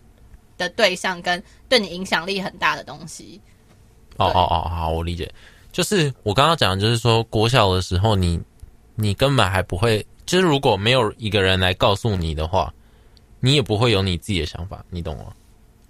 [0.58, 3.40] 的对象跟对你影响力很大的东西。
[4.16, 5.32] 哦哦哦，好，我理解。
[5.72, 8.42] 就是我刚刚讲的，就是说国小的时候你，
[8.98, 12.74] 你你根本还不会，就是如果没有一个人来告诉你的话，
[13.40, 15.34] 你也不会有你自己的想法，你懂吗？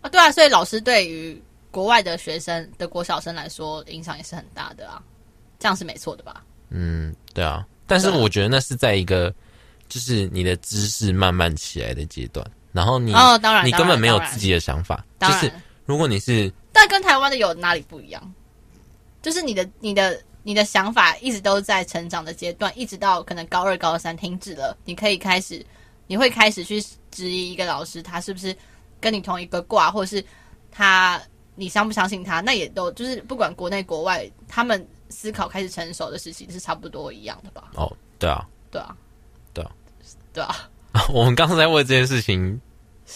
[0.01, 1.41] 啊，对啊，所以老师对于
[1.71, 5.01] 国外的学生的国小生来说，影响也是很大的啊，
[5.57, 6.43] 这样是没错的吧？
[6.69, 7.65] 嗯，对啊。
[7.87, 9.33] 但是我觉得那是在一个，
[9.87, 12.45] 就是你的知识慢慢起来的阶段。
[12.73, 15.03] 然后你哦，当然，你根本没有自己的想法。
[15.19, 15.51] 就是
[15.85, 18.33] 如果你是，但跟台湾的有哪里不一样？
[19.21, 25.61] 就是你的、你的、你的想法一直都在成长的阶段，一直到可能高二、高三停止了，你可以开始，
[26.07, 26.81] 你会开始去
[27.11, 28.55] 质疑一个老师，他是不是
[29.01, 30.23] 跟你同一个卦，或者是
[30.71, 31.21] 他
[31.55, 32.39] 你相不相信他？
[32.39, 37.71] 那也都就是不管国内国外，他们思考开始成熟的事情是差不多一样的吧？
[37.75, 38.95] 哦，对啊，对啊，
[39.53, 39.71] 对啊，
[40.31, 40.55] 对啊。
[41.11, 42.57] 我们刚才在为这件事情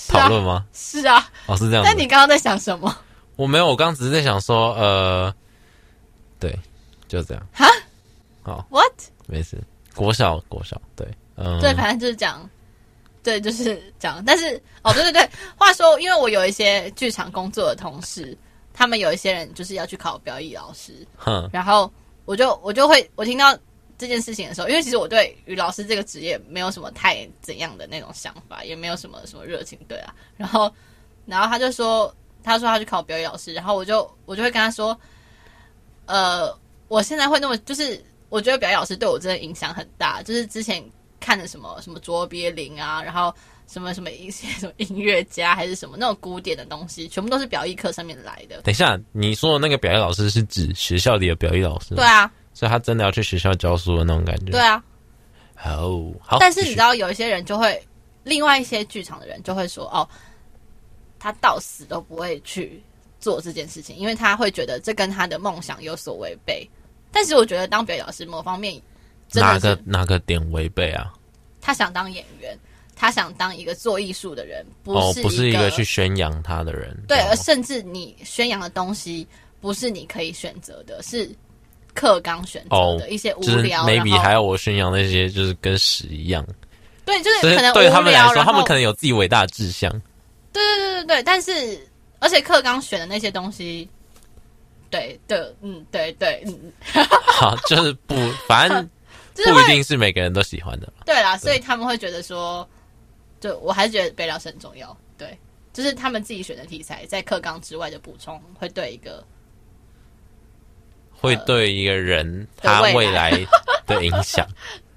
[0.09, 0.65] 讨论吗？
[0.73, 1.83] 是啊，哦，是这样。
[1.85, 2.93] 那你刚刚在想什么？
[3.37, 5.33] 我没有，我刚刚只是在想说，呃，
[6.37, 6.59] 对，
[7.11, 7.47] 就这样。
[7.53, 7.67] 哈？
[8.41, 8.93] 好，What？
[9.27, 9.61] 没事，
[9.93, 11.05] 国小，国小，对，
[11.35, 12.49] 嗯，对，反正就是讲，
[13.21, 14.23] 对，就是讲。
[14.23, 18.37] 但是，哦，对对对，话说，因为我有一些剧场工作的同事，
[18.73, 21.91] 他们有一些人就是要去考表演老师，哼，然后
[22.23, 23.57] 我就我就会我听到。
[23.97, 30.11] 这件事情的时候，因为其实我对于老师这个职业没有什么太怎样的那种想法，也没有什么什么热情，对啊。
[30.37, 30.73] 然后，
[31.27, 32.11] 然后他就说，
[32.43, 34.99] 他说他去考表演老师，然后我就我就会跟他说，
[36.07, 36.51] 呃，
[36.91, 40.83] 我现在会那么，就是我觉得表演老师对我真的影响很大，就是之前
[41.21, 43.33] 看的什么什么卓别林啊，然后
[43.65, 48.61] 什么什么一些什么音乐家还是什么那种古典的东西，全部都是表演课上面来的。
[48.63, 51.95] 等一下，你说的那个表演老师是指学校里的表演老师？
[51.95, 52.29] 对啊。
[52.53, 54.51] 所以他真的要去学校教书的那种感觉。
[54.51, 54.83] 对啊，
[55.55, 56.37] 好、oh, 好。
[56.41, 57.81] 但是你知道，有一些人就会，
[58.25, 60.05] 另外一些剧场的人就会说：“哦，
[61.17, 62.83] 他到死都不会去
[63.21, 66.69] 做这件事情，因为他会觉得这跟他的梦想有所违背。”
[67.11, 68.73] 但是我觉得当表演老师某方面
[69.29, 71.13] 真的，哪个哪个点违背啊？
[71.61, 72.57] 他想当演员，
[72.95, 76.97] 他想当一个做艺术的人，不是哦，不是一个去宣扬他的人。
[77.07, 79.27] 对，而甚至你宣扬的东西
[79.59, 81.29] 不是你可以选择的，是。
[81.93, 86.41] 课纲选择的一些无聊，眉就是、maybe 还有我宣扬那些就是跟屎一样。
[87.03, 89.91] 对，就是可能对他们来说，他们可能有自己伟大的志向。
[90.53, 91.85] 对对对对对，但是
[92.19, 93.89] 而且课纲选的那些东西，
[94.91, 96.71] 对的，嗯，对对，嗯，
[97.25, 98.13] 好，就是不，
[98.47, 98.87] 反正
[99.33, 100.91] 不一定是每个人都喜欢的。
[101.05, 102.67] 对啦，所以他们会觉得说，
[103.39, 104.95] 就我还是觉得备料是很重要。
[105.17, 105.35] 对，
[105.71, 109.25] 就是他们自己选的题材，在课纲之外的补充，会对一个
[111.11, 113.31] 会对一个人他未来
[113.87, 114.45] 的影响。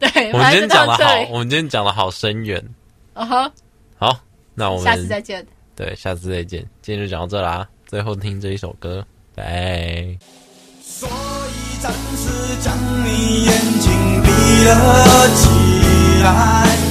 [0.00, 2.62] 对，我们今天讲的好，我们今天讲的好深远。
[3.14, 3.52] 嗯哼，
[3.96, 4.18] 好，
[4.54, 5.46] 那我们下次再见。
[5.76, 6.60] 对，下次再见。
[6.82, 9.06] 今天就讲到这啦，最后听这一首歌。
[9.34, 10.16] 拜。
[10.82, 16.83] 所以暂时将你眼睛闭了起来。